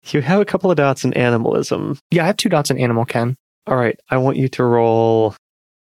You 0.07 0.21
have 0.21 0.39
a 0.39 0.45
couple 0.45 0.69
of 0.69 0.77
dots 0.77 1.03
in 1.03 1.13
animalism. 1.13 1.97
Yeah, 2.11 2.23
I 2.23 2.27
have 2.27 2.37
two 2.37 2.49
dots 2.49 2.69
in 2.69 2.77
animal 2.77 3.05
ken. 3.05 3.35
All 3.67 3.75
right, 3.75 3.99
I 4.09 4.17
want 4.17 4.37
you 4.37 4.47
to 4.49 4.63
roll 4.63 5.35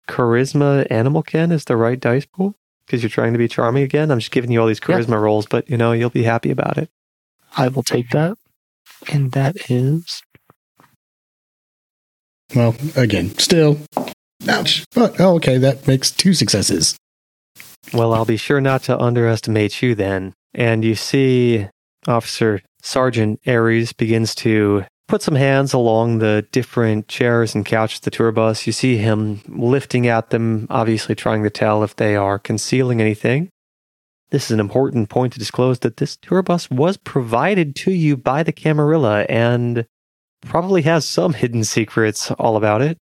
charisma 0.09 0.87
animal 0.91 1.23
ken 1.23 1.51
is 1.51 1.65
the 1.65 1.77
right 1.77 1.99
dice 1.99 2.25
pool 2.27 2.55
because 2.87 3.03
you're 3.03 3.11
trying 3.11 3.33
to 3.33 3.39
be 3.41 3.49
charming 3.49 3.83
again. 3.83 4.13
I'm 4.13 4.21
just 4.21 4.31
giving 4.31 4.53
you 4.53 4.61
all 4.61 4.69
these 4.69 4.79
Yeah. 4.81 4.95
charisma 4.99 5.21
rolls, 5.21 5.47
but 5.47 5.69
you 5.69 5.77
know, 5.77 5.91
you'll 5.91 6.11
be 6.11 6.23
happy 6.23 6.53
about 6.53 6.79
it. 6.79 6.89
I 7.57 7.67
will 7.69 7.83
take 7.83 8.11
that, 8.11 8.39
and 9.13 9.33
that 9.33 9.71
is 9.71 10.23
Well, 12.55 12.75
again, 12.97 13.37
still. 13.39 13.79
Ouch. 14.49 14.85
Oh, 14.95 15.15
oh, 15.19 15.35
okay, 15.37 15.59
that 15.59 15.87
makes 15.87 16.11
two 16.11 16.33
successes. 16.33 16.97
Well, 17.93 18.15
I'll 18.15 18.25
be 18.25 18.37
sure 18.37 18.61
not 18.61 18.83
to 18.85 18.99
underestimate 18.99 19.83
you 19.83 19.95
then. 19.95 20.33
And 20.55 20.85
you 20.85 20.95
see 20.95 21.69
Officer 22.07 22.63
Sergeant 22.83 23.41
Ayers 23.47 23.93
begins 23.93 24.35
to 24.37 24.85
put 25.09 25.23
some 25.23 25.35
hands 25.35 25.73
along 25.73 26.19
the 26.19 26.47
different 26.53 27.09
chairs 27.09 27.55
and 27.55 27.65
couches 27.65 27.99
of 27.99 28.05
the 28.05 28.11
tour 28.11 28.33
bus. 28.33 28.67
You 28.67 28.73
see 28.73 28.97
him 28.97 29.41
lifting 29.49 30.07
at 30.07 30.31
them, 30.31 30.67
obviously 30.71 31.15
trying 31.15 31.43
to 31.45 31.51
tell 31.51 31.85
if 31.85 31.97
they 31.97 32.17
are 32.17 32.39
concealing 32.39 33.01
anything. 33.01 33.51
This 34.31 34.47
is 34.47 34.51
an 34.53 34.61
important 34.61 35.09
point 35.09 35.33
to 35.35 35.39
disclose 35.39 35.79
that 35.81 35.99
this 35.99 36.17
tour 36.17 36.43
bus 36.43 36.69
was 36.71 36.97
provided 36.97 37.77
to 37.77 37.93
you 37.93 38.17
by 38.17 38.43
the 38.43 38.53
Camarilla 38.53 39.23
and 39.29 39.87
probably 40.43 40.83
has 40.83 41.07
some 41.07 41.33
hidden 41.33 41.65
secrets 41.65 42.31
all 42.33 42.57
about 42.57 42.83
it. 42.83 42.99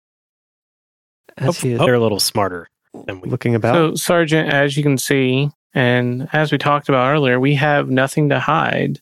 As 1.38 1.60
he 1.60 1.74
is 1.74 1.80
They're 1.80 1.94
a 1.94 2.00
little 2.00 2.20
smarter 2.20 2.68
than 3.06 3.22
we. 3.22 3.30
looking 3.30 3.56
about. 3.56 3.74
So, 3.74 3.96
Sergeant, 3.96 4.50
as 4.50 4.76
you 4.78 4.84
can 4.84 4.98
see, 4.98 5.50
and 5.74 6.28
as 6.34 6.52
we 6.52 6.58
talked 6.58 6.90
about 6.90 7.12
earlier, 7.12 7.40
we 7.40 7.56
have 7.56 7.90
nothing 7.90 8.30
to 8.30 8.40
hide. 8.40 9.00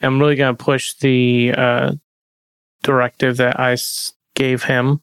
I'm 0.00 0.18
really 0.18 0.36
going 0.36 0.56
to 0.56 0.64
push 0.64 0.94
the 0.94 1.52
uh, 1.56 1.92
directive 2.82 3.40
I 3.40 3.76
gave 4.34 4.62
him. 4.64 5.02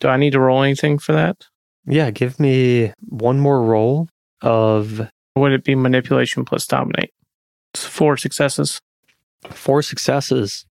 Do 0.00 0.08
I 0.08 0.16
need 0.16 0.32
to 0.32 0.40
roll 0.40 0.62
anything 0.62 0.98
for 0.98 1.12
that? 1.12 1.46
Yeah, 1.86 2.10
give 2.10 2.40
me 2.40 2.92
one 3.08 3.38
more 3.38 3.62
roll 3.62 4.08
of 4.40 5.08
Or 5.34 5.42
would 5.42 5.52
it 5.52 5.64
be 5.64 5.74
manipulation 5.74 6.44
plus 6.44 6.66
dominate? 6.66 7.12
It's 7.72 7.84
four 7.84 8.16
successes. 8.16 8.80
four 9.48 9.82
successes. 9.82 10.66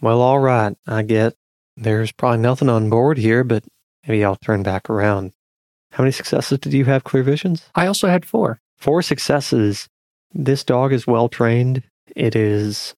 Well, 0.00 0.20
all 0.20 0.38
right, 0.38 0.76
I 0.86 1.02
get 1.02 1.34
there's 1.76 2.12
probably 2.12 2.38
nothing 2.38 2.68
on 2.68 2.90
board 2.90 3.18
here, 3.18 3.44
but 3.44 3.64
maybe 4.06 4.24
I'll 4.24 4.36
turn 4.36 4.62
back 4.62 4.88
around. 4.88 5.32
How 5.92 6.02
many 6.02 6.12
successes 6.12 6.58
did 6.58 6.72
you 6.72 6.84
have, 6.86 7.04
Clear 7.04 7.22
Visions? 7.22 7.68
I 7.74 7.86
also 7.86 8.08
had 8.08 8.24
four. 8.24 8.60
Four 8.76 9.02
successes. 9.02 9.88
This 10.32 10.64
dog 10.64 10.92
is 10.92 11.06
well 11.06 11.28
trained. 11.28 11.82
It 12.14 12.34
is 12.34 12.94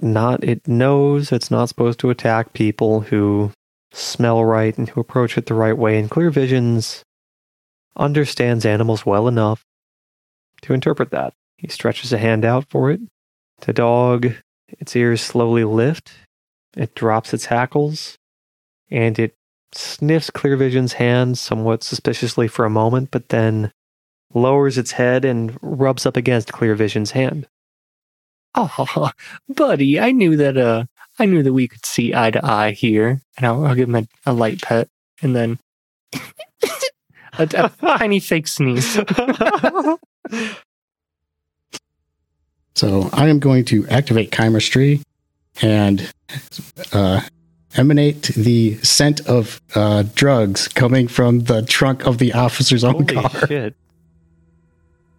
not, 0.00 0.42
it 0.42 0.66
knows 0.66 1.32
it's 1.32 1.50
not 1.50 1.68
supposed 1.68 1.98
to 2.00 2.10
attack 2.10 2.52
people 2.52 3.02
who 3.02 3.52
smell 3.92 4.44
right 4.44 4.76
and 4.76 4.88
who 4.88 5.00
approach 5.00 5.36
it 5.38 5.46
the 5.46 5.54
right 5.54 5.76
way. 5.76 5.98
And 5.98 6.10
Clear 6.10 6.30
Visions 6.30 7.02
understands 7.96 8.64
animals 8.64 9.06
well 9.06 9.28
enough 9.28 9.64
to 10.62 10.74
interpret 10.74 11.10
that. 11.10 11.34
He 11.56 11.68
stretches 11.68 12.12
a 12.12 12.18
hand 12.18 12.44
out 12.44 12.66
for 12.68 12.90
it. 12.90 13.00
The 13.60 13.72
dog, 13.72 14.34
its 14.68 14.94
ears 14.96 15.22
slowly 15.22 15.64
lift. 15.64 16.12
It 16.76 16.94
drops 16.94 17.32
its 17.32 17.46
hackles 17.46 18.18
and 18.90 19.18
it 19.18 19.34
sniffs 19.72 20.30
Clear 20.30 20.56
Vision's 20.56 20.94
hand 20.94 21.38
somewhat 21.38 21.82
suspiciously 21.82 22.48
for 22.48 22.64
a 22.64 22.70
moment, 22.70 23.10
but 23.10 23.28
then 23.28 23.72
lowers 24.32 24.78
its 24.78 24.92
head 24.92 25.24
and 25.24 25.56
rubs 25.62 26.06
up 26.06 26.16
against 26.16 26.52
Clear 26.52 26.74
Vision's 26.74 27.12
hand. 27.12 27.46
Oh, 28.54 29.10
buddy, 29.48 29.98
I 29.98 30.12
knew 30.12 30.36
that. 30.36 30.56
Uh, 30.56 30.84
I 31.18 31.26
knew 31.26 31.42
that 31.42 31.52
we 31.52 31.68
could 31.68 31.84
see 31.86 32.14
eye 32.14 32.30
to 32.32 32.44
eye 32.44 32.72
here, 32.72 33.20
and 33.36 33.46
I'll, 33.46 33.64
I'll 33.64 33.74
give 33.74 33.88
him 33.88 33.96
a, 33.96 34.06
a 34.26 34.32
light 34.32 34.62
pet, 34.62 34.88
and 35.22 35.34
then 35.34 35.58
a, 37.38 37.48
a 37.54 37.72
tiny 37.80 38.20
fake 38.20 38.48
sneeze. 38.48 38.98
So 42.74 43.08
I 43.12 43.28
am 43.28 43.38
going 43.38 43.64
to 43.66 43.86
activate 43.88 44.30
Chimerstry 44.32 45.02
and 45.62 46.12
uh, 46.92 47.20
emanate 47.76 48.22
the 48.36 48.76
scent 48.78 49.20
of 49.28 49.60
uh, 49.74 50.04
drugs 50.14 50.66
coming 50.68 51.06
from 51.06 51.40
the 51.40 51.62
trunk 51.62 52.04
of 52.06 52.18
the 52.18 52.32
officer's 52.32 52.82
own 52.82 52.92
Holy 53.06 53.14
car. 53.14 53.46
shit. 53.46 53.74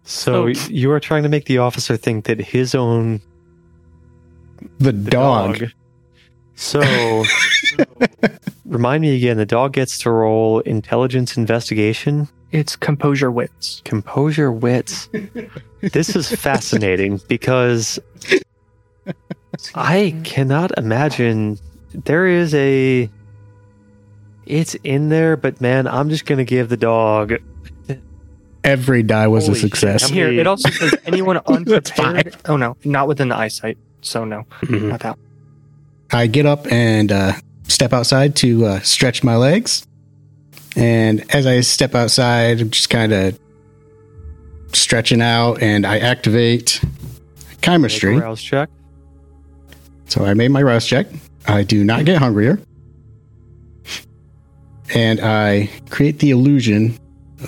So 0.04 0.52
So- 0.52 0.70
you 0.70 0.90
are 0.92 1.00
trying 1.00 1.22
to 1.22 1.28
make 1.28 1.46
the 1.46 1.58
officer 1.58 1.96
think 1.96 2.26
that 2.26 2.40
his 2.40 2.74
own 2.74 3.20
The, 4.78 4.92
the 4.92 5.10
dog. 5.10 5.64
So 6.56 7.24
remind 8.66 9.00
me 9.02 9.16
again, 9.16 9.36
the 9.38 9.46
dog 9.46 9.72
gets 9.72 9.98
to 10.00 10.10
roll 10.10 10.60
intelligence 10.60 11.36
investigation, 11.36 12.28
It's 12.52 12.76
composure 12.76 13.30
wits. 13.30 13.82
composure 13.84 14.50
wits. 14.52 15.08
this 15.80 16.14
is 16.16 16.30
fascinating 16.30 17.20
because 17.28 17.98
I 19.74 20.14
cannot 20.24 20.76
imagine 20.78 21.58
there 21.92 22.26
is 22.26 22.54
a 22.54 23.10
it's 24.46 24.74
in 24.84 25.08
there, 25.08 25.36
but 25.36 25.60
man, 25.60 25.86
I'm 25.88 26.08
just 26.08 26.24
gonna 26.26 26.44
give 26.44 26.68
the 26.68 26.76
dog 26.76 27.34
Every 28.64 29.04
die 29.04 29.28
was 29.28 29.46
Holy 29.46 29.58
a 29.58 29.60
shit, 29.60 29.70
success. 29.70 30.02
how 30.08 30.14
Here, 30.14 30.28
it 30.32 30.46
also 30.48 30.68
says 30.70 30.92
anyone 31.06 31.36
That's 31.46 31.90
unprepared. 31.92 32.36
oh 32.46 32.56
no, 32.56 32.76
not 32.84 33.06
within 33.06 33.28
the 33.28 33.36
eyesight. 33.36 33.78
So 34.02 34.24
no, 34.24 34.44
Mhm. 34.62 34.88
not 34.88 35.00
that. 35.00 35.18
I 36.12 36.26
get 36.26 36.46
up 36.46 36.70
and 36.72 37.10
uh, 37.12 37.32
step 37.68 37.92
outside 37.92 38.34
to 38.36 38.64
uh, 38.66 38.80
stretch 38.80 39.22
my 39.24 39.36
legs. 39.36 39.86
And 40.76 41.24
as 41.34 41.46
I 41.46 41.60
step 41.62 41.94
outside, 41.94 42.60
I'm 42.60 42.70
just 42.70 42.90
kind 42.90 43.12
of 43.12 43.38
stretching 44.72 45.22
out 45.22 45.62
and 45.62 45.86
I 45.86 45.98
activate 45.98 46.80
Chimerstry. 47.62 48.20
rouse 48.20 48.42
check. 48.42 48.68
So 50.08 50.24
I 50.24 50.34
made 50.34 50.48
my 50.48 50.62
rouse 50.62 50.86
check. 50.86 51.06
I 51.46 51.62
do 51.62 51.82
not 51.82 52.04
get 52.04 52.18
hungrier. 52.18 52.60
And 54.94 55.20
I 55.20 55.68
create 55.90 56.20
the 56.20 56.30
illusion, 56.30 56.96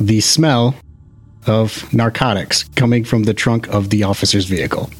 the 0.00 0.20
smell 0.20 0.74
of 1.46 1.92
narcotics 1.92 2.64
coming 2.76 3.04
from 3.04 3.24
the 3.24 3.34
trunk 3.34 3.68
of 3.68 3.90
the 3.90 4.02
officer's 4.02 4.46
vehicle. 4.46 4.90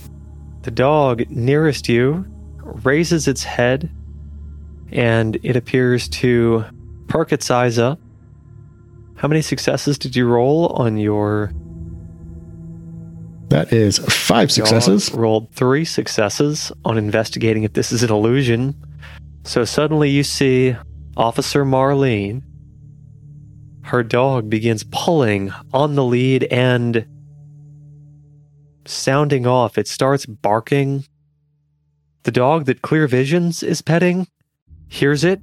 The 0.63 0.71
dog 0.71 1.29
nearest 1.31 1.89
you 1.89 2.25
raises 2.59 3.27
its 3.27 3.43
head 3.43 3.91
and 4.93 5.39
it 5.43 5.57
appears 5.57 6.09
to 6.09 6.65
perk 7.09 7.33
its 7.33 7.51
eyes 7.51 7.79
up. 7.79 7.99
How 9.19 9.27
many 9.27 9.43
successes 9.43 9.99
did 9.99 10.15
you 10.15 10.27
roll 10.29 10.69
on 10.69 10.97
your 10.97 11.53
That 13.49 13.73
is 13.73 13.99
five 13.99 14.53
successes. 14.53 15.13
Rolled 15.13 15.53
three 15.53 15.85
successes 15.85 16.71
on 16.85 16.97
investigating 16.97 17.65
if 17.65 17.73
this 17.73 17.91
is 17.91 18.03
an 18.05 18.11
illusion. 18.11 18.75
So 19.43 19.65
suddenly 19.65 20.11
you 20.11 20.23
see 20.23 20.77
Officer 21.17 21.65
Marlene. 21.65 22.43
Her 23.83 24.03
dog 24.03 24.49
begins 24.51 24.85
pulling 24.93 25.53
on 25.73 25.95
the 25.95 26.05
lead 26.05 26.45
and 26.45 27.07
sounding 28.87 29.47
off. 29.47 29.79
It 29.79 29.89
starts 29.89 30.27
barking. 30.27 31.05
The 32.23 32.31
dog 32.31 32.67
that 32.67 32.83
Clear 32.83 33.09
Visions 33.09 33.63
is 33.63 33.83
petting 33.83 34.29
hears 34.89 35.25
it, 35.25 35.41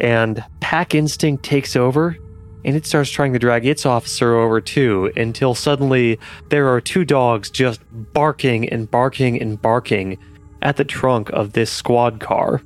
and 0.00 0.44
pack 0.60 0.94
instinct 0.94 1.44
takes 1.44 1.76
over. 1.76 2.16
And 2.64 2.76
it 2.76 2.84
starts 2.86 3.10
trying 3.10 3.32
to 3.32 3.38
drag 3.38 3.64
its 3.66 3.86
officer 3.86 4.34
over 4.34 4.60
too 4.60 5.12
until 5.16 5.54
suddenly 5.54 6.18
there 6.50 6.68
are 6.68 6.80
two 6.80 7.04
dogs 7.04 7.50
just 7.50 7.80
barking 8.12 8.68
and 8.68 8.90
barking 8.90 9.40
and 9.40 9.60
barking 9.62 10.18
at 10.62 10.76
the 10.76 10.84
trunk 10.84 11.30
of 11.30 11.52
this 11.52 11.70
squad 11.70 12.20
car. 12.20 12.60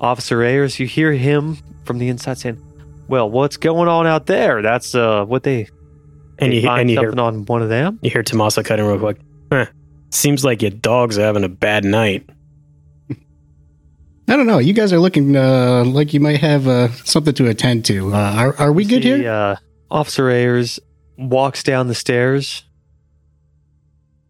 Officer 0.00 0.42
Ayers, 0.42 0.78
you 0.78 0.86
hear 0.86 1.12
him 1.12 1.56
from 1.84 1.98
the 1.98 2.08
inside 2.08 2.38
saying, 2.38 2.60
Well, 3.08 3.30
what's 3.30 3.56
going 3.56 3.88
on 3.88 4.06
out 4.06 4.26
there? 4.26 4.62
That's 4.62 4.94
uh 4.94 5.24
what 5.24 5.42
they 5.42 5.68
And 6.38 6.52
they 6.52 6.56
you, 6.56 6.62
find 6.62 6.82
and 6.82 6.90
you 6.90 6.98
hear, 6.98 7.18
on 7.18 7.46
one 7.46 7.62
of 7.62 7.68
them? 7.68 7.98
you 8.02 8.10
hear 8.10 8.22
Tommaso 8.22 8.62
cutting 8.62 8.84
real 8.84 8.98
quick. 8.98 9.18
Huh. 9.50 9.66
Seems 10.10 10.44
like 10.44 10.60
your 10.62 10.70
dog's 10.70 11.18
are 11.18 11.22
having 11.22 11.44
a 11.44 11.48
bad 11.48 11.84
night. 11.84 12.28
I 14.28 14.36
don't 14.36 14.46
know. 14.46 14.58
You 14.58 14.72
guys 14.72 14.92
are 14.92 14.98
looking 14.98 15.36
uh, 15.36 15.84
like 15.84 16.12
you 16.12 16.20
might 16.20 16.40
have 16.40 16.66
uh, 16.66 16.90
something 17.04 17.34
to 17.34 17.48
attend 17.48 17.84
to. 17.86 18.12
Uh, 18.12 18.34
are, 18.36 18.56
are 18.56 18.72
we 18.72 18.84
good 18.84 19.02
See, 19.02 19.08
here? 19.18 19.30
Uh, 19.30 19.56
Officer 19.90 20.28
Ayers 20.28 20.80
walks 21.16 21.62
down 21.62 21.86
the 21.86 21.94
stairs. 21.94 22.64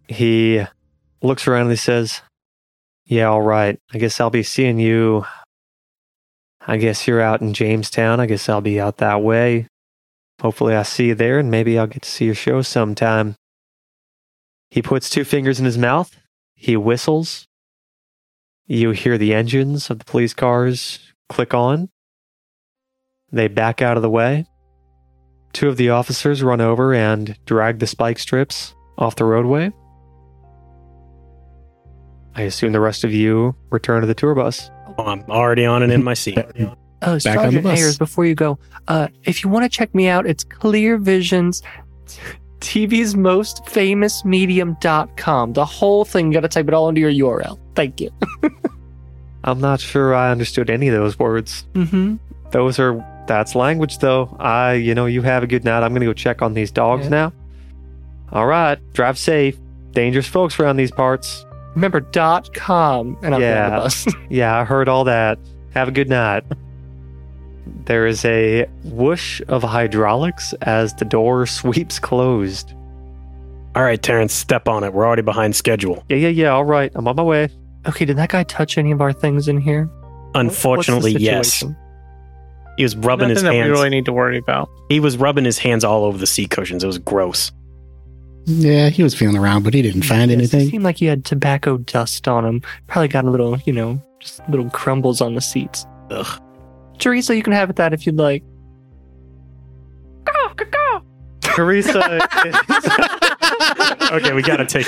He 0.09 0.63
looks 1.23 1.49
around 1.49 1.63
and 1.63 1.71
he 1.71 1.77
says, 1.77 2.21
Yeah, 3.07 3.27
all 3.29 3.41
right. 3.41 3.79
I 3.93 3.99
guess 3.99 4.21
I'll 4.21 4.31
be 4.31 4.43
seeing 4.43 4.79
you. 4.79 5.25
I 6.61 6.77
guess 6.77 7.07
you're 7.07 7.21
out 7.21 7.41
in 7.41 7.55
Jamestown. 7.55 8.21
I 8.21 8.27
guess 8.27 8.49
I'll 8.49 8.61
be 8.61 8.81
out 8.81 8.99
that 8.99 9.23
way. 9.23 9.67
Hopefully, 10.43 10.75
I 10.75 10.83
see 10.83 11.07
you 11.09 11.15
there 11.15 11.39
and 11.39 11.51
maybe 11.51 11.79
I'll 11.79 11.87
get 11.87 12.03
to 12.03 12.11
see 12.11 12.27
your 12.27 12.35
show 12.35 12.61
sometime. 12.61 13.37
He 14.71 14.83
puts 14.83 15.09
two 15.09 15.25
fingers 15.25 15.59
in 15.59 15.65
his 15.65 15.79
mouth. 15.79 16.15
He 16.55 16.77
whistles. 16.77 17.47
You 18.67 18.91
hear 18.91 19.17
the 19.17 19.33
engines 19.33 19.91
of 19.91 20.01
the 20.01 20.05
police 20.05 20.35
cars 20.35 20.99
click 21.29 21.55
on. 21.55 21.89
They 23.31 23.49
back 23.49 23.81
out 23.81 23.97
of 23.97 24.03
the 24.03 24.11
way. 24.11 24.47
Two 25.53 25.69
of 25.69 25.77
the 25.77 25.91
officers 25.91 26.43
run 26.43 26.61
over 26.61 26.93
and 26.93 27.37
drag 27.47 27.79
the 27.79 27.87
spike 27.87 28.19
strips 28.19 28.75
off 28.99 29.17
the 29.17 29.25
roadway. 29.25 29.73
I 32.35 32.43
assume 32.43 32.73
the 32.73 32.81
rest 32.81 33.05
of 33.05 33.13
you 33.13 33.55
return 33.71 34.01
to 34.03 34.07
the 34.07 34.15
tour 34.15 34.35
bus. 34.35 34.71
Oh, 34.99 35.05
I'm 35.07 35.23
already 35.31 35.65
on 35.65 35.83
and 35.83 35.93
in 35.93 36.03
my 36.05 36.15
seat. 36.15 36.37
Uh, 36.39 36.45
Back 37.01 37.07
on 37.07 37.15
the 37.15 37.21
Sergeant 37.21 37.63
bus. 37.63 37.79
Ayers, 37.79 37.99
before 37.99 38.27
you 38.27 38.35
go, 38.35 38.59
uh, 38.89 39.09
if 39.25 39.45
you 39.45 39.51
want 39.51 39.65
to 39.65 39.69
check 39.69 39.95
me 39.95 40.09
out, 40.09 40.27
it's 40.27 40.45
Clear 40.45 40.99
Visions. 40.99 41.63
TV's 42.67 43.15
most 43.15 43.65
famous 43.69 44.25
medium.com. 44.25 45.53
The 45.53 45.65
whole 45.65 46.05
thing, 46.05 46.27
you 46.27 46.33
got 46.35 46.41
to 46.41 46.49
type 46.49 46.67
it 46.69 46.75
all 46.75 46.89
into 46.89 47.01
your 47.01 47.11
URL. 47.13 47.59
Thank 47.77 48.01
you. 48.01 48.11
I'm 49.45 49.61
not 49.61 49.79
sure 49.81 50.15
I 50.15 50.31
understood 50.33 50.69
any 50.71 50.89
of 50.89 50.95
those 50.95 51.19
words. 51.19 51.65
Mm-hmm. 51.75 52.17
Those 52.51 52.79
are 52.81 53.05
that's 53.29 53.55
language 53.55 53.99
though. 53.99 54.37
I 54.41 54.75
you 54.75 54.95
know, 54.95 55.07
you 55.07 55.23
have 55.23 55.43
a 55.43 55.47
good 55.47 55.65
night. 55.65 55.83
I'm 55.85 55.93
gonna 55.93 56.07
go 56.07 56.13
check 56.13 56.43
on 56.43 56.55
these 56.55 56.71
dogs 56.73 57.05
Yeah. 57.05 57.11
now. 57.11 57.33
All 58.33 58.47
right, 58.47 58.79
drive 58.93 59.19
safe. 59.19 59.57
Dangerous 59.93 60.27
folks 60.27 60.59
around 60.59 60.77
these 60.77 60.91
parts. 60.91 61.45
Remember, 61.77 62.01
dot 62.01 62.53
com. 62.55 63.17
And 63.23 63.35
I'm 63.35 63.41
Yeah. 63.41 63.65
on 63.67 63.71
the 63.71 63.77
bus. 63.83 64.07
Yeah, 64.31 64.59
I 64.59 64.65
heard 64.65 64.89
all 64.89 65.05
that. 65.05 65.39
Have 65.75 65.89
a 65.89 65.93
good 65.93 66.09
night. 66.09 66.43
There 67.87 68.07
is 68.07 68.25
a 68.25 68.67
whoosh 68.85 69.41
of 69.49 69.63
hydraulics 69.63 70.53
as 70.63 70.95
the 70.95 71.05
door 71.05 71.47
sweeps 71.47 71.99
closed. 71.99 72.73
All 73.75 73.83
right, 73.83 74.03
Terrence, 74.03 74.33
step 74.33 74.69
on 74.69 74.85
it. 74.85 74.93
We're 74.95 75.07
already 75.07 75.23
behind 75.23 75.55
schedule. 75.55 76.03
Yeah, 76.09 76.17
yeah, 76.17 76.29
yeah. 76.29 76.49
All 76.51 76.65
right, 76.65 76.91
I'm 76.95 77.07
on 77.07 77.17
my 77.17 77.23
way. 77.23 77.49
okay, 77.87 78.05
did 78.05 78.17
that 78.17 78.31
guy 78.31 78.43
touch 78.45 78.79
any 78.79 78.91
of 78.91 79.01
our 79.01 79.13
things 79.13 79.49
in 79.49 79.61
here? 79.61 79.89
Unfortunately, 80.35 81.13
yes. 81.13 81.63
He 82.77 82.83
was 82.83 82.95
rubbing 82.97 83.29
Nothing 83.29 83.35
his 83.37 83.43
that 83.43 83.51
we 83.53 83.59
hands. 83.59 83.71
really 83.71 83.89
need 83.91 84.05
to 84.07 84.13
worry 84.13 84.39
about. 84.39 84.69
He 84.89 85.01
was 85.01 85.17
rubbing 85.17 85.45
his 85.45 85.59
hands 85.59 85.83
all 85.85 86.05
over 86.05 86.19
the 86.19 86.27
seat 86.27 86.51
cushions. 86.51 86.85
It 86.85 86.87
was 86.87 86.99
gross. 86.99 87.53
Yeah, 88.45 88.91
he 88.91 89.03
was 89.03 89.15
feeling 89.15 89.37
around, 89.37 89.63
but 89.65 89.73
he 89.75 89.83
didn't 89.83 90.03
find 90.03 90.31
Yes, 90.31 90.39
It 90.39 90.55
anything. 90.55 90.69
seemed 90.71 90.85
like 90.85 90.99
he 90.99 91.07
had 91.07 91.25
tobacco 91.25 91.79
dust 91.79 92.29
on 92.29 92.45
him. 92.45 92.63
Probably 92.87 93.09
got 93.09 93.25
a 93.25 93.31
little, 93.31 93.59
you 93.65 93.73
know, 93.73 94.01
just 94.21 94.41
little 94.49 94.69
crumbles 94.71 95.21
on 95.21 95.35
the 95.35 95.41
seats. 95.41 95.87
Ugh. 96.11 96.41
Teresa, 96.99 97.37
you 97.37 97.43
can 97.43 97.53
have 97.53 97.71
it 97.71 97.77
that 97.77 97.93
if 97.93 98.07
you'd 98.07 98.17
like. 98.17 98.43
Go, 100.25 100.55
go, 100.57 100.65
go. 100.71 101.03
Teresa. 101.41 102.21
Okay, 104.13 104.33
we 104.33 104.43
gotta 104.43 104.65
take. 104.67 104.87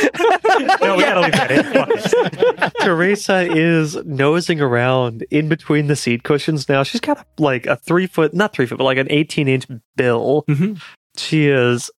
No, 0.80 0.96
we 0.96 1.02
gotta 1.02 1.20
leave 1.20 1.32
that 1.32 1.50
in. 1.50 1.66
It. 1.66 2.72
Teresa 2.80 3.40
is 3.50 3.96
nosing 4.04 4.60
around 4.60 5.24
in 5.30 5.48
between 5.48 5.86
the 5.88 5.96
seat 5.96 6.22
cushions 6.22 6.68
now. 6.68 6.82
She's 6.82 7.00
got 7.00 7.26
like 7.38 7.66
a 7.66 7.76
three 7.76 8.06
foot, 8.06 8.32
not 8.34 8.52
three 8.52 8.66
foot, 8.66 8.78
but 8.78 8.84
like 8.84 8.98
an 8.98 9.08
18 9.10 9.48
inch 9.48 9.66
bill. 9.96 10.44
Mhm. 10.48 10.80
She 11.16 11.48
is 11.48 11.90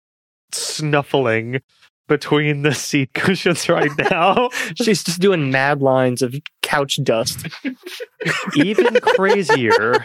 snuffling 0.52 1.60
between 2.10 2.62
the 2.62 2.74
seat 2.74 3.10
cushions 3.14 3.68
right 3.68 3.92
now. 4.10 4.50
She's 4.74 5.04
just 5.04 5.20
doing 5.20 5.50
mad 5.50 5.80
lines 5.80 6.20
of 6.20 6.34
couch 6.60 6.98
dust. 7.02 7.46
Even 8.56 8.94
crazier, 9.00 10.04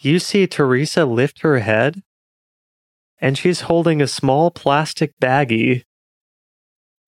you 0.00 0.18
see 0.18 0.46
Teresa 0.46 1.06
lift 1.06 1.40
her 1.40 1.60
head 1.60 2.02
and 3.18 3.38
she's 3.38 3.62
holding 3.62 4.02
a 4.02 4.06
small 4.06 4.50
plastic 4.50 5.12
baggie 5.20 5.84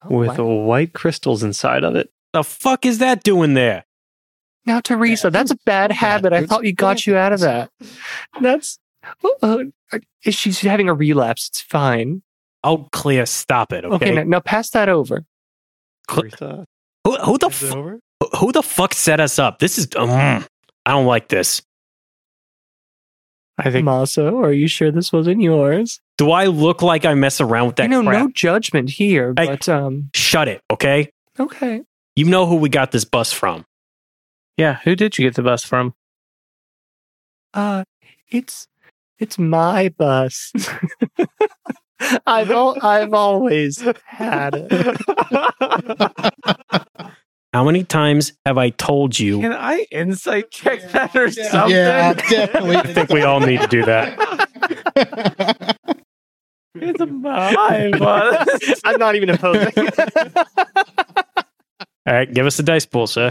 with 0.08 0.38
wow. 0.38 0.44
white 0.44 0.94
crystals 0.94 1.42
inside 1.42 1.84
of 1.84 1.94
it. 1.96 2.10
The 2.32 2.44
fuck 2.44 2.86
is 2.86 2.98
that 2.98 3.22
doing 3.22 3.54
there? 3.54 3.84
Now, 4.64 4.80
Teresa, 4.80 5.30
that's 5.30 5.50
a 5.50 5.58
bad 5.66 5.92
habit. 5.92 6.32
I 6.32 6.46
thought 6.46 6.64
you 6.64 6.72
got 6.72 7.06
you 7.06 7.16
out 7.16 7.32
of 7.32 7.40
that. 7.40 7.70
That's. 8.40 8.78
Uh, 9.42 9.64
uh, 9.92 9.98
is 10.24 10.34
she's 10.34 10.60
having 10.60 10.88
a 10.88 10.94
relapse? 10.94 11.48
It's 11.48 11.60
fine. 11.60 12.22
Oh, 12.64 12.88
Clea, 12.92 13.26
stop 13.26 13.72
it. 13.72 13.84
Okay, 13.84 13.94
Okay. 13.94 14.14
now, 14.14 14.22
now 14.24 14.40
pass 14.40 14.70
that 14.70 14.88
over. 14.88 15.24
Cl- 16.10 16.64
who, 17.04 17.16
who 17.16 17.38
the 17.38 17.48
is 17.48 17.58
fu- 17.58 17.76
over? 17.78 18.00
who 18.40 18.52
the 18.52 18.62
fuck 18.62 18.94
set 18.94 19.20
us 19.20 19.38
up? 19.38 19.58
This 19.58 19.78
is. 19.78 19.86
Um, 19.96 20.10
I 20.10 20.90
don't 20.92 21.06
like 21.06 21.28
this. 21.28 21.62
I 23.58 23.70
think 23.70 23.84
Maso, 23.84 24.40
are 24.42 24.52
you 24.52 24.66
sure 24.66 24.90
this 24.90 25.12
wasn't 25.12 25.40
yours? 25.40 26.00
Do 26.18 26.32
I 26.32 26.46
look 26.46 26.82
like 26.82 27.04
I 27.04 27.14
mess 27.14 27.40
around 27.40 27.68
with 27.68 27.76
that 27.76 27.84
you 27.84 28.02
know, 28.02 28.02
crap? 28.02 28.22
no 28.24 28.30
judgment 28.34 28.90
here, 28.90 29.32
Hey. 29.36 29.46
but 29.46 29.68
um, 29.68 30.10
Shut 30.14 30.48
it, 30.48 30.60
okay? 30.72 31.10
okay. 31.38 31.82
You 32.16 32.24
know 32.24 32.46
who 32.46 32.56
we 32.56 32.68
got 32.68 32.90
this 32.92 33.04
bus 33.04 33.32
from. 33.32 33.64
Yeah, 34.56 34.78
who 34.84 34.96
did 34.96 35.18
you 35.18 35.24
get 35.26 35.34
the 35.36 35.42
bus 35.42 35.64
from? 35.64 35.94
Uh, 37.52 37.84
it's 38.28 38.66
it's 39.18 39.38
my 39.38 39.88
bus. 39.90 40.52
I've 42.26 42.50
al- 42.50 42.76
I've 42.84 43.14
always 43.14 43.80
had 44.04 44.54
it. 44.56 44.96
How 47.52 47.62
many 47.64 47.84
times 47.84 48.32
have 48.44 48.58
I 48.58 48.70
told 48.70 49.18
you? 49.18 49.40
Can 49.40 49.52
I 49.52 49.86
insight 49.92 50.50
check 50.50 50.82
that 50.90 51.14
or 51.14 51.30
something? 51.30 51.70
Yeah, 51.70 52.12
definitely. 52.28 52.76
I 52.76 52.82
think 52.92 53.10
we 53.10 53.22
all 53.22 53.38
need 53.38 53.60
to 53.60 53.68
do 53.68 53.84
that. 53.84 54.18
It's 56.74 57.00
a 57.00 57.06
bus. 57.06 57.54
I'm 58.84 58.98
not 58.98 59.14
even 59.14 59.30
opposing. 59.30 59.72
All 62.06 62.12
right, 62.12 62.34
give 62.34 62.44
us 62.44 62.58
a 62.58 62.64
dice 62.64 62.86
pool, 62.86 63.06
sir. 63.06 63.30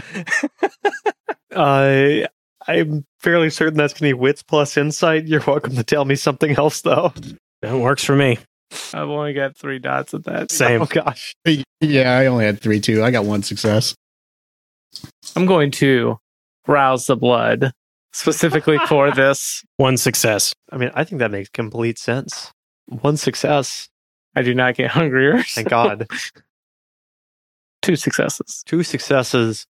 I 1.54 2.26
I'm 2.66 3.04
fairly 3.20 3.50
certain 3.50 3.76
that's 3.76 3.92
going 3.92 4.10
to 4.10 4.16
be 4.16 4.20
wits 4.20 4.42
plus 4.42 4.76
insight. 4.78 5.26
You're 5.26 5.42
welcome 5.46 5.76
to 5.76 5.84
tell 5.84 6.06
me 6.06 6.16
something 6.16 6.56
else, 6.56 6.80
though. 6.80 7.12
That 7.60 7.76
works 7.76 8.02
for 8.04 8.16
me. 8.16 8.38
I've 8.92 9.08
only 9.08 9.32
got 9.32 9.56
three 9.56 9.78
dots 9.78 10.14
at 10.14 10.24
that. 10.24 10.50
Same. 10.52 10.82
Oh 10.82 10.86
gosh. 10.86 11.34
yeah, 11.80 12.18
I 12.18 12.26
only 12.26 12.44
had 12.44 12.60
three, 12.60 12.80
too. 12.80 13.02
I 13.02 13.10
got 13.10 13.24
one 13.24 13.42
success. 13.42 13.94
I'm 15.36 15.46
going 15.46 15.70
to 15.72 16.18
rouse 16.66 17.06
the 17.06 17.16
blood 17.16 17.72
specifically 18.12 18.78
for 18.88 19.10
this. 19.10 19.64
One 19.76 19.96
success. 19.96 20.54
I 20.70 20.76
mean, 20.76 20.90
I 20.94 21.04
think 21.04 21.18
that 21.20 21.30
makes 21.30 21.48
complete 21.50 21.98
sense. 21.98 22.52
One 22.86 23.16
success. 23.16 23.88
I 24.36 24.42
do 24.42 24.54
not 24.54 24.74
get 24.76 24.90
hungrier. 24.92 25.42
Thank 25.42 25.68
God. 25.68 26.06
Two 27.82 27.96
successes. 27.96 28.62
Two 28.66 28.82
successes. 28.82 29.66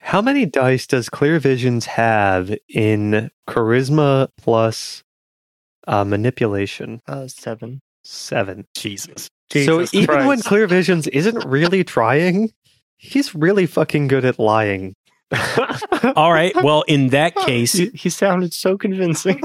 How 0.00 0.20
many 0.20 0.46
dice 0.46 0.86
does 0.86 1.08
Clear 1.08 1.38
Visions 1.40 1.86
have 1.86 2.54
in 2.68 3.30
charisma 3.48 4.28
plus 4.36 5.02
uh, 5.86 6.04
manipulation? 6.04 7.00
uh, 7.08 7.26
seven. 7.28 7.80
Seven. 8.08 8.66
Jesus. 8.74 9.28
Jesus 9.50 9.90
so 9.90 9.98
even 9.98 10.06
Christ. 10.14 10.28
when 10.28 10.40
Clear 10.42 10.66
Visions 10.68 11.08
isn't 11.08 11.44
really 11.44 11.82
trying, 11.82 12.52
he's 12.96 13.34
really 13.34 13.66
fucking 13.66 14.06
good 14.08 14.24
at 14.24 14.38
lying. 14.38 14.94
All 16.14 16.32
right. 16.32 16.54
Well, 16.62 16.82
in 16.82 17.08
that 17.08 17.34
case, 17.46 17.72
He, 17.72 17.86
he 17.94 18.08
sounded 18.10 18.52
so 18.52 18.78
convincing. 18.78 19.38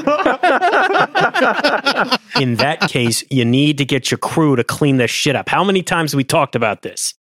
in 2.39 2.55
that 2.57 2.85
case, 2.87 3.23
you 3.31 3.45
need 3.45 3.79
to 3.79 3.85
get 3.85 4.11
your 4.11 4.19
crew 4.19 4.55
to 4.55 4.63
clean 4.63 4.97
this 4.97 5.09
shit 5.09 5.35
up. 5.35 5.49
How 5.49 5.63
many 5.63 5.81
times 5.81 6.11
have 6.11 6.17
we 6.17 6.23
talked 6.23 6.55
about 6.55 6.83
this? 6.83 7.15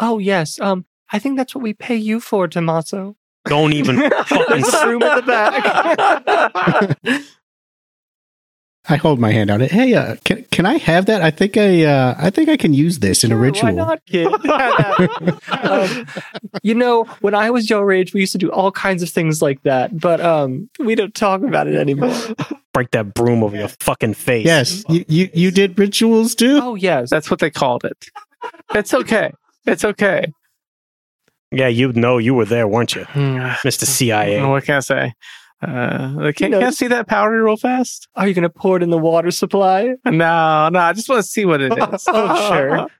oh 0.00 0.18
yes. 0.18 0.58
Um, 0.60 0.84
I 1.12 1.18
think 1.18 1.36
that's 1.36 1.54
what 1.54 1.62
we 1.62 1.74
pay 1.74 1.96
you 1.96 2.20
for, 2.20 2.48
Tommaso. 2.48 3.16
Don't 3.46 3.72
even 3.74 3.98
fucking. 4.10 4.44
There's 4.48 4.74
a 4.74 4.88
room 4.88 5.02
at 5.02 5.24
the 5.24 6.96
back. 7.02 7.15
I 8.88 8.96
hold 8.96 9.18
my 9.18 9.32
hand 9.32 9.50
out. 9.50 9.60
Hey, 9.60 9.94
uh, 9.94 10.16
can 10.24 10.44
can 10.52 10.64
I 10.66 10.78
have 10.78 11.06
that? 11.06 11.20
I 11.20 11.30
think 11.30 11.56
I 11.56 11.84
uh, 11.84 12.14
I 12.18 12.30
think 12.30 12.48
I 12.48 12.56
can 12.56 12.72
use 12.72 13.00
this 13.00 13.24
in 13.24 13.32
a 13.32 13.36
ritual. 13.36 13.64
Why 13.64 13.72
not, 13.72 14.04
kid? 14.06 14.26
um, 15.50 16.06
you 16.62 16.74
know, 16.74 17.04
when 17.20 17.34
I 17.34 17.50
was 17.50 17.68
your 17.68 17.90
age, 17.92 18.14
we 18.14 18.20
used 18.20 18.32
to 18.32 18.38
do 18.38 18.50
all 18.50 18.70
kinds 18.70 19.02
of 19.02 19.10
things 19.10 19.42
like 19.42 19.62
that, 19.64 19.98
but 19.98 20.20
um, 20.20 20.68
we 20.78 20.94
don't 20.94 21.14
talk 21.14 21.42
about 21.42 21.66
it 21.66 21.74
anymore. 21.74 22.14
Break 22.72 22.90
that 22.92 23.14
broom 23.14 23.42
over 23.42 23.56
your 23.56 23.68
fucking 23.68 24.14
face. 24.14 24.46
Yes, 24.46 24.84
you, 24.88 25.04
you 25.08 25.30
you 25.34 25.50
did 25.50 25.78
rituals 25.78 26.34
too. 26.34 26.60
Oh 26.62 26.74
yes, 26.74 27.10
That's 27.10 27.30
what 27.30 27.40
they 27.40 27.50
called 27.50 27.84
it. 27.84 28.06
It's 28.74 28.92
okay. 28.94 29.32
It's 29.64 29.84
okay. 29.84 30.32
Yeah, 31.50 31.68
you 31.68 31.92
know 31.92 32.18
you 32.18 32.34
were 32.34 32.44
there, 32.44 32.68
weren't 32.68 32.94
you, 32.94 33.04
Hmm. 33.04 33.38
Mr. 33.64 33.84
CIA? 33.84 34.44
What 34.44 34.64
can 34.64 34.76
I 34.76 34.80
say? 34.80 35.12
Uh, 35.62 36.32
can, 36.36 36.50
know- 36.50 36.58
can 36.58 36.68
I 36.68 36.70
see 36.70 36.88
that 36.88 37.06
powder 37.06 37.42
real 37.42 37.56
fast? 37.56 38.08
are 38.14 38.28
you 38.28 38.34
gonna 38.34 38.50
pour 38.50 38.76
it 38.76 38.82
in 38.82 38.90
the 38.90 38.98
water 38.98 39.30
supply? 39.30 39.94
No, 40.04 40.68
no. 40.68 40.78
I 40.78 40.92
just 40.92 41.08
want 41.08 41.22
to 41.24 41.28
see 41.28 41.44
what 41.44 41.60
it 41.60 41.72
is. 41.72 42.06
Oh, 42.08 42.50
sure. 42.52 42.86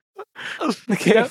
Okay. 0.89 1.25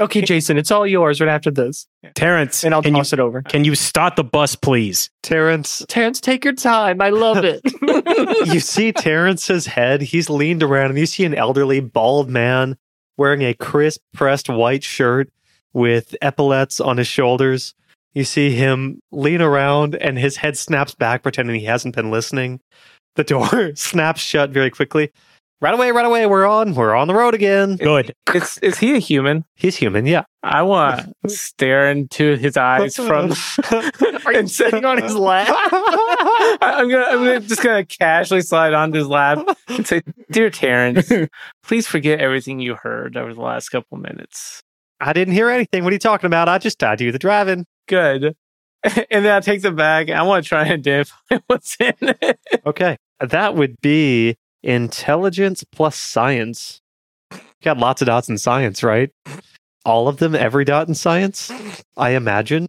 Okay, 0.00 0.20
Jason, 0.22 0.58
it's 0.58 0.70
all 0.70 0.86
yours 0.86 1.20
right 1.20 1.28
after 1.28 1.50
this, 1.50 1.86
Terrence, 2.14 2.64
and 2.64 2.72
I'll 2.74 2.82
can 2.82 2.94
you, 2.94 3.00
toss 3.00 3.12
it 3.12 3.18
over. 3.20 3.42
can 3.42 3.64
you 3.64 3.74
start 3.74 4.16
the 4.16 4.22
bus, 4.24 4.54
please? 4.54 5.10
Terrence, 5.22 5.84
Terrence, 5.88 6.20
take 6.20 6.44
your 6.44 6.54
time. 6.54 7.00
I 7.00 7.10
love 7.10 7.44
it. 7.44 7.60
you 8.52 8.60
see 8.60 8.92
Terrence's 8.92 9.66
head. 9.66 10.02
He's 10.02 10.30
leaned 10.30 10.62
around, 10.62 10.90
and 10.90 10.98
you 10.98 11.06
see 11.06 11.24
an 11.24 11.34
elderly, 11.34 11.80
bald 11.80 12.28
man 12.28 12.76
wearing 13.16 13.42
a 13.42 13.54
crisp, 13.54 14.00
pressed 14.14 14.48
white 14.48 14.84
shirt 14.84 15.30
with 15.72 16.14
epaulets 16.22 16.80
on 16.80 16.96
his 16.96 17.08
shoulders. 17.08 17.74
You 18.18 18.24
see 18.24 18.50
him 18.56 18.98
lean 19.12 19.40
around, 19.40 19.94
and 19.94 20.18
his 20.18 20.38
head 20.38 20.58
snaps 20.58 20.92
back, 20.92 21.22
pretending 21.22 21.54
he 21.60 21.66
hasn't 21.66 21.94
been 21.94 22.10
listening. 22.10 22.58
The 23.14 23.22
door 23.22 23.70
snaps 23.76 24.20
shut 24.20 24.50
very 24.50 24.70
quickly. 24.70 25.12
Right 25.60 25.72
away, 25.72 25.92
right 25.92 26.04
away. 26.04 26.26
We're 26.26 26.44
on. 26.44 26.74
We're 26.74 26.96
on 26.96 27.06
the 27.06 27.14
road 27.14 27.34
again. 27.34 27.76
Good. 27.76 28.12
Is 28.34 28.58
is 28.58 28.78
he 28.80 28.96
a 28.96 28.98
human? 28.98 29.44
He's 29.54 29.76
human, 29.76 30.04
yeah. 30.04 30.24
I 30.42 30.62
want 30.62 31.14
to 31.22 31.30
stare 31.30 31.88
into 31.92 32.34
his 32.34 32.56
eyes 32.56 32.96
from. 33.08 33.34
Are 34.26 34.32
you 34.32 34.48
sitting 34.48 34.84
on 34.84 35.00
his 35.00 35.14
lap? 35.30 35.46
I- 35.48 36.58
I'm 36.60 36.90
gonna, 36.90 37.04
I'm 37.04 37.18
gonna 37.24 37.38
just 37.40 37.62
gonna 37.62 37.84
casually 37.84 38.40
slide 38.42 38.74
onto 38.74 38.98
his 38.98 39.06
lap 39.06 39.46
and 39.68 39.86
say, 39.86 40.02
"Dear 40.32 40.50
Terrence, 40.50 41.08
please 41.62 41.86
forget 41.86 42.18
everything 42.18 42.58
you 42.58 42.74
heard 42.74 43.16
over 43.16 43.32
the 43.32 43.42
last 43.42 43.68
couple 43.68 43.96
minutes." 43.96 44.60
I 45.00 45.12
didn't 45.12 45.34
hear 45.34 45.50
anything. 45.50 45.84
What 45.84 45.92
are 45.92 45.94
you 45.94 46.00
talking 46.00 46.26
about? 46.26 46.48
I 46.48 46.58
just 46.58 46.80
tied 46.80 47.00
you 47.00 47.12
the 47.12 47.18
driving. 47.20 47.64
Good. 47.88 48.36
And 49.10 49.24
then 49.24 49.32
I 49.34 49.40
take 49.40 49.62
the 49.62 49.72
bag. 49.72 50.08
I 50.08 50.22
want 50.22 50.44
to 50.44 50.48
try 50.48 50.62
and 50.62 50.72
identify 50.74 51.38
what's 51.48 51.76
in 51.80 51.94
it. 52.00 52.38
Okay. 52.64 52.96
That 53.18 53.56
would 53.56 53.74
be 53.80 54.36
intelligence 54.62 55.64
plus 55.64 55.96
science. 55.96 56.80
You 57.32 57.40
got 57.64 57.78
lots 57.78 58.00
of 58.02 58.06
dots 58.06 58.28
in 58.28 58.38
science, 58.38 58.84
right? 58.84 59.10
All 59.84 60.06
of 60.06 60.18
them, 60.18 60.36
every 60.36 60.64
dot 60.64 60.86
in 60.86 60.94
science, 60.94 61.50
I 61.96 62.10
imagine. 62.10 62.68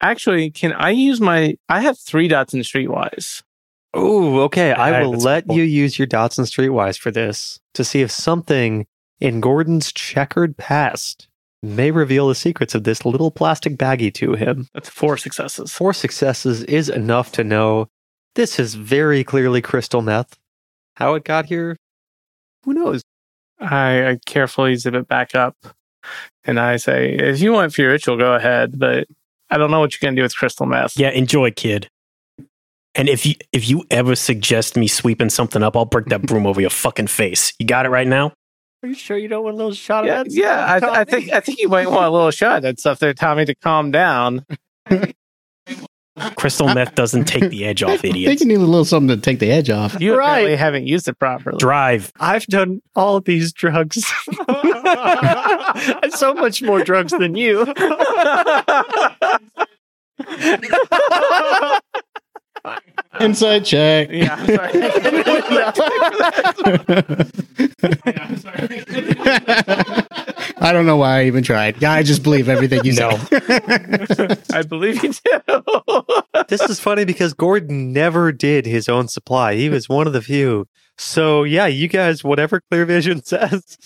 Actually, 0.00 0.50
can 0.50 0.72
I 0.72 0.90
use 0.90 1.20
my? 1.20 1.56
I 1.68 1.82
have 1.82 1.98
three 1.98 2.26
dots 2.26 2.54
in 2.54 2.60
Streetwise. 2.60 3.42
Oh, 3.92 4.40
okay. 4.40 4.72
I 4.72 5.02
will 5.02 5.12
let 5.12 5.46
cool. 5.46 5.56
you 5.56 5.64
use 5.64 5.98
your 5.98 6.06
dots 6.06 6.38
in 6.38 6.44
streetwise 6.44 6.98
for 6.98 7.10
this 7.10 7.58
to 7.74 7.84
see 7.84 8.02
if 8.02 8.10
something 8.10 8.86
in 9.20 9.40
Gordon's 9.40 9.92
checkered 9.92 10.56
past 10.56 11.28
may 11.62 11.90
reveal 11.90 12.28
the 12.28 12.34
secrets 12.34 12.74
of 12.74 12.84
this 12.84 13.04
little 13.04 13.30
plastic 13.30 13.76
baggie 13.76 14.12
to 14.14 14.34
him. 14.34 14.68
That's 14.74 14.88
four 14.88 15.16
successes. 15.16 15.72
Four 15.72 15.92
successes 15.92 16.62
is 16.64 16.88
enough 16.88 17.32
to 17.32 17.44
know 17.44 17.88
this 18.34 18.58
is 18.58 18.74
very 18.74 19.24
clearly 19.24 19.60
crystal 19.60 20.02
meth. 20.02 20.38
How 20.94 21.14
it 21.14 21.24
got 21.24 21.46
here, 21.46 21.76
who 22.64 22.74
knows? 22.74 23.02
I, 23.58 24.10
I 24.10 24.18
carefully 24.26 24.76
zip 24.76 24.94
it 24.94 25.08
back 25.08 25.34
up, 25.34 25.56
and 26.44 26.58
I 26.58 26.76
say, 26.76 27.14
"If 27.14 27.40
you 27.40 27.52
want 27.52 27.74
for 27.74 27.82
your 27.82 27.90
ritual, 27.90 28.16
go 28.16 28.34
ahead." 28.34 28.78
But 28.78 29.06
I 29.50 29.58
don't 29.58 29.70
know 29.70 29.80
what 29.80 29.92
you're 29.92 30.06
gonna 30.06 30.16
do 30.16 30.22
with 30.22 30.36
crystal 30.36 30.66
meth. 30.66 30.98
Yeah, 30.98 31.10
enjoy, 31.10 31.50
kid. 31.50 31.90
And 32.94 33.08
if 33.08 33.24
you 33.24 33.34
if 33.52 33.68
you 33.68 33.84
ever 33.90 34.16
suggest 34.16 34.76
me 34.76 34.88
sweeping 34.88 35.30
something 35.30 35.62
up, 35.62 35.76
I'll 35.76 35.84
break 35.84 36.06
that 36.06 36.22
broom 36.22 36.46
over 36.46 36.60
your 36.60 36.70
fucking 36.70 37.08
face. 37.08 37.52
You 37.58 37.66
got 37.66 37.86
it 37.86 37.90
right 37.90 38.06
now? 38.06 38.32
Are 38.82 38.88
you 38.88 38.94
sure 38.94 39.18
you 39.18 39.28
don't 39.28 39.44
want 39.44 39.54
a 39.54 39.56
little 39.58 39.74
shot 39.74 40.06
yeah, 40.06 40.22
of 40.22 40.28
that? 40.28 40.32
yeah. 40.34 40.80
I, 40.82 41.00
I 41.00 41.04
think 41.04 41.30
I 41.32 41.40
think 41.40 41.58
you 41.58 41.68
might 41.68 41.90
want 41.90 42.06
a 42.06 42.10
little 42.10 42.30
shot 42.30 42.56
of 42.58 42.62
that 42.62 42.80
stuff 42.80 42.98
there, 42.98 43.12
Tommy, 43.12 43.44
to 43.44 43.54
calm 43.54 43.90
down. 43.90 44.46
Crystal 46.36 46.66
meth 46.74 46.94
doesn't 46.94 47.24
take 47.26 47.50
the 47.50 47.64
edge 47.66 47.82
off, 47.82 47.90
I 47.90 47.96
think 47.96 48.16
you 48.16 48.28
need 48.46 48.56
a 48.56 48.60
little 48.60 48.84
something 48.84 49.16
to 49.16 49.22
take 49.22 49.38
the 49.38 49.50
edge 49.50 49.70
off. 49.70 49.98
You 50.00 50.16
Right. 50.16 50.28
apparently 50.30 50.56
haven't 50.56 50.86
used 50.86 51.08
it 51.08 51.18
properly. 51.18 51.58
Drive. 51.58 52.12
I've 52.20 52.46
done 52.46 52.80
all 52.94 53.20
these 53.20 53.52
drugs. 53.52 54.04
so 56.10 56.34
much 56.34 56.62
more 56.62 56.82
drugs 56.84 57.12
than 57.12 57.34
you. 57.36 57.64
Oh. 63.12 63.24
Inside 63.24 63.64
check. 63.64 64.08
yeah, 64.12 64.34
I'm 64.36 64.46
sorry. 68.36 68.84
I 70.62 70.72
don't 70.72 70.86
know 70.86 70.96
why 70.96 71.20
I 71.20 71.24
even 71.24 71.42
tried. 71.42 71.80
Yeah, 71.82 71.92
I 71.92 72.02
just 72.02 72.22
believe 72.22 72.48
everything 72.48 72.84
you 72.84 72.92
know. 72.92 73.18
I 74.52 74.62
believe 74.62 75.02
you 75.02 75.12
do. 75.12 76.02
This 76.48 76.60
is 76.62 76.78
funny 76.78 77.04
because 77.04 77.34
Gordon 77.34 77.92
never 77.92 78.30
did 78.30 78.66
his 78.66 78.88
own 78.88 79.08
supply. 79.08 79.54
He 79.56 79.68
was 79.68 79.88
one 79.88 80.06
of 80.06 80.12
the 80.12 80.22
few. 80.22 80.66
So 80.98 81.42
yeah, 81.44 81.66
you 81.66 81.88
guys, 81.88 82.22
whatever 82.22 82.60
Clear 82.70 82.84
Vision 82.86 83.24
says. 83.24 83.78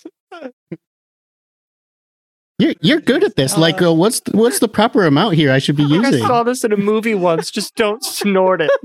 You're 2.59 2.75
you're 2.81 3.01
good 3.01 3.25
at 3.25 3.37
this. 3.37 3.57
Like, 3.57 3.83
uh, 3.83 3.93
what's 3.93 4.21
what's 4.33 4.59
the 4.61 4.69
proper 4.69 5.05
amount 5.05 5.35
here 5.35 5.51
I 5.51 5.59
should 5.59 5.77
be 5.77 5.85
I 5.85 5.89
think 5.89 6.07
I 6.07 6.19
saw 6.19 6.43
this 6.43 6.65
in 6.65 6.73
a 6.73 6.77
movie 6.77 7.15
once. 7.15 7.51
Just 7.51 7.75
don't 7.75 8.05
snort 8.05 8.61
it. 8.63 8.71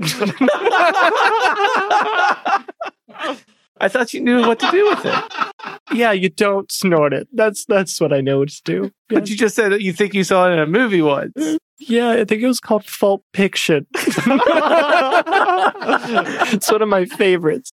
I 3.82 3.88
thought 3.88 4.12
you 4.12 4.20
knew 4.20 4.40
what 4.46 4.60
to 4.60 4.70
do 4.70 4.90
with 4.90 5.06
it. 5.06 5.24
yeah, 5.92 6.12
you 6.12 6.28
don't 6.28 6.70
snort 6.70 7.14
it. 7.14 7.28
That's 7.32 7.64
that's 7.64 8.00
what 8.00 8.12
I 8.12 8.20
know 8.20 8.40
what 8.40 8.50
to 8.50 8.62
do. 8.64 8.82
Yeah, 9.10 9.20
But 9.20 9.30
you 9.30 9.36
just 9.36 9.54
said 9.54 9.72
that 9.72 9.80
you 9.80 9.92
think 9.92 10.12
you 10.14 10.24
saw 10.24 10.48
it 10.48 10.52
in 10.52 10.58
a 10.58 10.66
movie 10.66 11.02
once. 11.02 11.32
yeah 11.78 12.10
I 12.10 12.24
think 12.26 12.42
it 12.42 12.46
was 12.46 12.60
called 12.60 12.84
Fault 12.84 13.22
Fiction. 13.32 13.86
it's 13.94 14.28
one 16.70 16.82
of 16.82 16.88
my 16.88 17.06
favorites. 17.06 17.70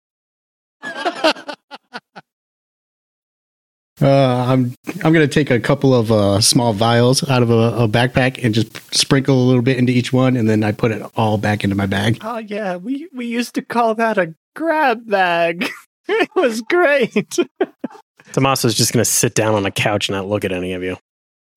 Uh, 3.99 4.45
I'm 4.47 4.75
I'm 5.03 5.11
gonna 5.13 5.27
take 5.27 5.49
a 5.49 5.59
couple 5.59 5.95
of 5.95 6.11
uh, 6.11 6.39
small 6.39 6.73
vials 6.73 7.27
out 7.27 7.41
of 7.41 7.49
a, 7.49 7.83
a 7.83 7.87
backpack 7.87 8.43
and 8.43 8.53
just 8.53 8.93
sprinkle 8.93 9.41
a 9.41 9.45
little 9.45 9.63
bit 9.63 9.77
into 9.77 9.91
each 9.91 10.13
one, 10.13 10.37
and 10.37 10.47
then 10.47 10.63
I 10.63 10.71
put 10.71 10.91
it 10.91 11.01
all 11.15 11.37
back 11.37 11.63
into 11.63 11.75
my 11.75 11.87
bag. 11.87 12.19
Oh 12.21 12.37
yeah, 12.37 12.75
we 12.75 13.09
we 13.13 13.25
used 13.25 13.55
to 13.55 13.63
call 13.63 13.95
that 13.95 14.17
a 14.17 14.35
grab 14.55 15.07
bag. 15.09 15.67
it 16.07 16.29
was 16.35 16.61
great. 16.61 17.37
Tommaso's 18.33 18.75
just 18.75 18.93
going 18.93 19.01
to 19.01 19.09
sit 19.09 19.33
down 19.33 19.55
on 19.55 19.65
a 19.65 19.71
couch 19.71 20.09
and 20.09 20.17
not 20.17 20.27
look 20.27 20.43
at 20.43 20.51
any 20.51 20.73
of 20.73 20.83
you. 20.83 20.97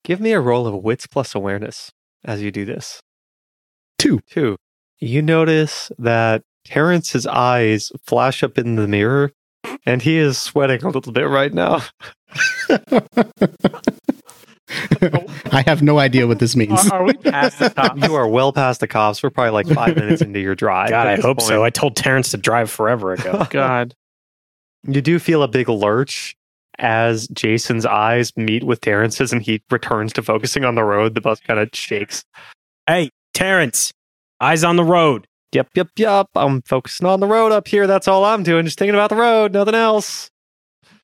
Give 0.04 0.20
me 0.20 0.32
a 0.32 0.40
roll 0.40 0.66
of 0.66 0.82
wits 0.82 1.06
plus 1.06 1.34
awareness 1.34 1.90
as 2.24 2.42
you 2.42 2.50
do 2.50 2.64
this. 2.64 3.00
Two. 3.98 4.20
Two. 4.30 4.56
You 4.98 5.20
notice 5.20 5.90
that 5.98 6.42
Terrence's 6.64 7.26
eyes 7.26 7.90
flash 8.04 8.42
up 8.42 8.58
in 8.58 8.76
the 8.76 8.88
mirror, 8.88 9.32
and 9.86 10.02
he 10.02 10.18
is 10.18 10.38
sweating 10.38 10.82
a 10.84 10.88
little 10.88 11.12
bit 11.12 11.28
right 11.28 11.52
now. 11.52 11.82
I 15.52 15.64
have 15.66 15.82
no 15.82 15.98
idea 15.98 16.26
what 16.26 16.38
this 16.38 16.54
means. 16.54 16.88
Are, 16.90 17.00
are 17.00 17.04
we 17.04 17.14
past 17.14 17.58
the 17.58 17.70
top? 17.70 17.98
You 17.98 18.14
are 18.14 18.28
well 18.28 18.52
past 18.52 18.80
the 18.80 18.86
cops. 18.86 19.22
We're 19.22 19.30
probably 19.30 19.50
like 19.50 19.66
five 19.68 19.96
minutes 19.96 20.22
into 20.22 20.38
your 20.40 20.54
drive. 20.54 20.90
God, 20.90 21.06
I 21.06 21.16
this 21.16 21.24
hope 21.24 21.40
so. 21.40 21.64
I 21.64 21.70
told 21.70 21.96
Terrence 21.96 22.30
to 22.30 22.36
drive 22.36 22.70
forever 22.70 23.12
ago. 23.12 23.46
God. 23.50 23.94
You 24.86 25.00
do 25.00 25.18
feel 25.18 25.42
a 25.42 25.48
big 25.48 25.68
lurch 25.68 26.36
as 26.78 27.28
Jason's 27.28 27.84
eyes 27.84 28.34
meet 28.36 28.64
with 28.64 28.80
Terrence's 28.80 29.32
and 29.32 29.42
he 29.42 29.60
returns 29.70 30.12
to 30.14 30.22
focusing 30.22 30.64
on 30.64 30.76
the 30.76 30.84
road. 30.84 31.14
The 31.14 31.20
bus 31.20 31.40
kind 31.40 31.58
of 31.58 31.68
shakes. 31.74 32.24
hey, 32.86 33.10
Terrence, 33.34 33.92
eyes 34.40 34.64
on 34.64 34.76
the 34.76 34.84
road. 34.84 35.26
Yep, 35.52 35.68
yep, 35.74 35.88
yep. 35.96 36.28
I'm 36.36 36.62
focusing 36.62 37.06
on 37.06 37.20
the 37.20 37.26
road 37.26 37.50
up 37.52 37.66
here. 37.66 37.86
That's 37.86 38.06
all 38.06 38.24
I'm 38.24 38.42
doing. 38.42 38.64
Just 38.64 38.78
thinking 38.78 38.94
about 38.94 39.10
the 39.10 39.16
road, 39.16 39.52
nothing 39.52 39.74
else. 39.74 40.30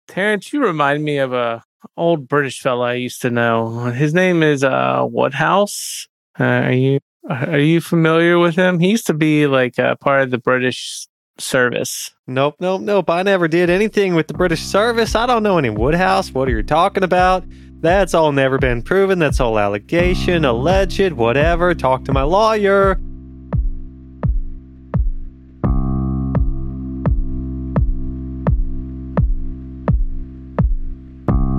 Terrence, 0.07 0.53
you 0.53 0.63
remind 0.63 1.05
me 1.05 1.19
of 1.19 1.33
a 1.33 1.63
old 1.97 2.29
British 2.29 2.61
fella 2.61 2.91
I 2.91 2.95
used 2.95 3.23
to 3.23 3.31
know. 3.31 3.87
His 3.87 4.15
name 4.15 4.43
is 4.43 4.63
uh 4.63 5.05
Woodhouse. 5.09 6.07
Uh, 6.39 6.45
are 6.45 6.73
you 6.73 7.01
are 7.29 7.59
you 7.59 7.81
familiar 7.81 8.39
with 8.39 8.55
him? 8.55 8.79
He 8.79 8.91
used 8.91 9.07
to 9.07 9.15
be 9.15 9.47
like 9.47 9.79
a 9.79 9.97
part 9.97 10.23
of 10.23 10.31
the 10.31 10.39
British 10.39 11.09
service. 11.39 12.15
Nope, 12.27 12.57
nope, 12.61 12.83
nope. 12.83 13.11
I 13.11 13.23
never 13.23 13.49
did 13.49 13.69
anything 13.69 14.15
with 14.15 14.29
the 14.29 14.35
British 14.35 14.63
service. 14.63 15.15
I 15.15 15.27
don't 15.27 15.43
know 15.43 15.59
any 15.59 15.71
Woodhouse. 15.71 16.33
What 16.33 16.49
are 16.49 16.53
you 16.53 16.63
talking 16.63 17.03
about? 17.03 17.45
That's 17.81 18.15
all 18.15 18.33
never 18.33 18.59
been 18.59 18.81
proven. 18.81 19.19
That's 19.19 19.41
all 19.41 19.59
allegation, 19.59 20.45
alleged, 20.45 21.13
whatever. 21.13 21.75
Talk 21.75 22.05
to 22.05 22.13
my 22.13 22.23
lawyer. 22.23 22.99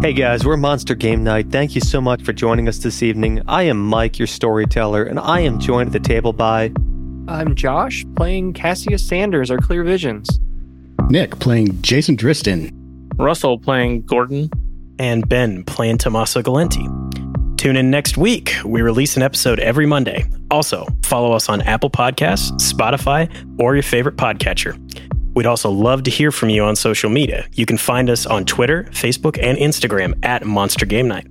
Hey 0.02 0.14
guys, 0.14 0.46
we're 0.46 0.58
Monster 0.58 0.94
Game 0.96 1.24
Night. 1.24 1.50
Thank 1.50 1.74
you 1.74 1.82
so 1.82 2.00
much 2.00 2.22
for 2.22 2.32
joining 2.32 2.68
us 2.68 2.78
this 2.78 3.02
evening. 3.02 3.42
I 3.48 3.64
am 3.64 3.84
Mike, 3.84 4.20
your 4.20 4.28
storyteller, 4.28 5.04
and 5.04 5.20
I 5.20 5.40
am 5.42 5.60
joined 5.60 5.88
at 5.88 5.94
the 5.94 6.08
table 6.08 6.34
by. 6.34 6.72
I'm 7.28 7.56
Josh 7.56 8.06
playing 8.16 8.54
Cassius 8.54 9.06
Sanders, 9.06 9.50
our 9.50 9.58
Clear 9.58 9.84
Visions. 9.84 10.30
Nick 11.10 11.40
playing 11.40 11.82
Jason 11.82 12.16
Driston. 12.16 12.72
Russell 13.18 13.58
playing 13.58 14.04
Gordon. 14.04 14.50
and 15.00 15.28
Ben 15.28 15.64
playing 15.64 15.98
Tommaso 15.98 16.42
Galenti. 16.42 16.86
Tune 17.58 17.76
in 17.76 17.90
next 17.90 18.18
week. 18.18 18.54
We 18.64 18.82
release 18.84 19.18
an 19.18 19.24
episode 19.24 19.60
every 19.60 19.88
Monday. 19.88 20.26
Also, 20.52 20.86
follow 21.04 21.34
us 21.34 21.50
on 21.50 21.62
Apple 21.64 21.90
Podcasts, 21.90 22.52
Spotify, 22.72 23.30
or 23.60 23.74
your 23.76 23.84
favorite 23.84 24.16
podcatcher. 24.16 24.76
We'd 25.38 25.46
also 25.46 25.70
love 25.70 26.02
to 26.02 26.10
hear 26.10 26.32
from 26.32 26.50
you 26.50 26.64
on 26.64 26.76
social 26.76 27.12
media. 27.12 27.48
You 27.54 27.68
can 27.68 27.78
find 27.78 28.10
us 28.10 28.26
on 28.26 28.44
Twitter, 28.44 28.86
Facebook, 28.86 29.38
and 29.40 29.56
Instagram 29.60 30.18
at 30.26 30.48
Monster 30.48 30.88
Game 30.88 31.08
Night. 31.08 31.28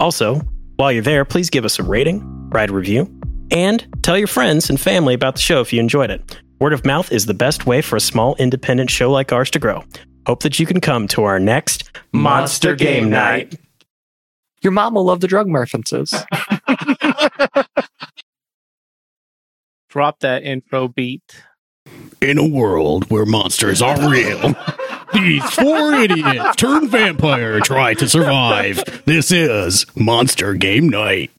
Also, 0.00 0.40
while 0.76 0.90
you're 0.90 1.02
there, 1.02 1.26
please 1.26 1.50
give 1.50 1.66
us 1.66 1.78
a 1.78 1.82
rating, 1.82 2.22
write 2.48 2.70
a 2.70 2.72
review, 2.72 3.14
and 3.50 3.86
tell 4.02 4.16
your 4.16 4.28
friends 4.28 4.70
and 4.70 4.80
family 4.80 5.12
about 5.12 5.34
the 5.34 5.42
show 5.42 5.60
if 5.60 5.74
you 5.74 5.78
enjoyed 5.78 6.10
it. 6.10 6.40
Word 6.58 6.72
of 6.72 6.86
mouth 6.86 7.12
is 7.12 7.26
the 7.26 7.34
best 7.34 7.66
way 7.66 7.82
for 7.82 7.96
a 7.96 8.00
small 8.00 8.34
independent 8.36 8.88
show 8.88 9.10
like 9.10 9.30
ours 9.30 9.50
to 9.50 9.58
grow. 9.58 9.84
Hope 10.26 10.42
that 10.42 10.58
you 10.58 10.64
can 10.64 10.80
come 10.80 11.06
to 11.08 11.24
our 11.24 11.38
next 11.38 11.90
Monster 12.14 12.74
Game 12.74 13.10
Night. 13.10 13.56
Your 14.62 14.72
mom 14.72 14.94
will 14.94 15.04
love 15.04 15.20
the 15.20 15.28
drug 15.28 15.52
references. 15.52 16.14
Drop 19.90 20.20
that 20.20 20.44
intro 20.44 20.88
beat. 20.88 21.44
In 22.20 22.36
a 22.36 22.46
world 22.46 23.10
where 23.10 23.24
monsters 23.24 23.80
are 23.80 24.10
real, 24.10 24.54
these 25.14 25.42
four 25.54 25.94
idiots 25.94 26.54
turned 26.56 26.90
vampire 26.90 27.60
try 27.60 27.94
to 27.94 28.06
survive. 28.08 28.82
This 29.06 29.32
is 29.32 29.86
Monster 29.96 30.52
Game 30.54 30.90
Night. 30.90 31.30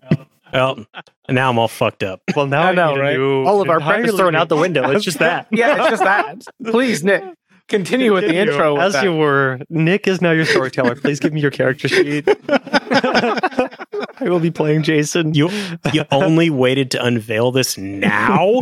Well, 0.51 0.85
now 1.29 1.51
I'm 1.51 1.59
all 1.59 1.67
fucked 1.67 2.01
up. 2.03 2.21
Well, 2.35 2.47
now 2.47 2.63
I 2.63 2.71
know, 2.73 2.97
right? 2.97 3.17
All 3.19 3.61
of 3.61 3.69
our 3.69 3.79
prep 3.79 4.05
is 4.05 4.15
thrown 4.15 4.35
out 4.35 4.49
the 4.49 4.57
window. 4.57 4.89
It's 4.89 5.05
just 5.05 5.19
that. 5.19 5.47
Yeah, 5.51 5.77
it's 5.81 5.89
just 5.91 6.03
that. 6.03 6.41
Please, 6.65 7.03
Nick, 7.03 7.23
continue 7.69 8.11
with 8.13 8.23
the 8.27 8.35
intro. 8.35 8.73
with 8.73 8.83
As 8.83 8.93
that. 8.93 9.03
you 9.03 9.15
were, 9.15 9.59
Nick 9.69 10.07
is 10.07 10.19
now 10.19 10.31
your 10.31 10.45
storyteller. 10.45 10.95
Please 10.95 11.19
give 11.19 11.31
me 11.31 11.41
your 11.41 11.51
character 11.51 11.87
sheet. 11.87 12.27
I 12.49 13.69
will 14.21 14.39
be 14.39 14.51
playing 14.51 14.83
Jason. 14.83 15.33
You 15.35 15.49
you 15.93 16.05
only 16.11 16.49
waited 16.49 16.89
to 16.91 17.03
unveil 17.05 17.51
this 17.51 17.77
now? 17.77 18.59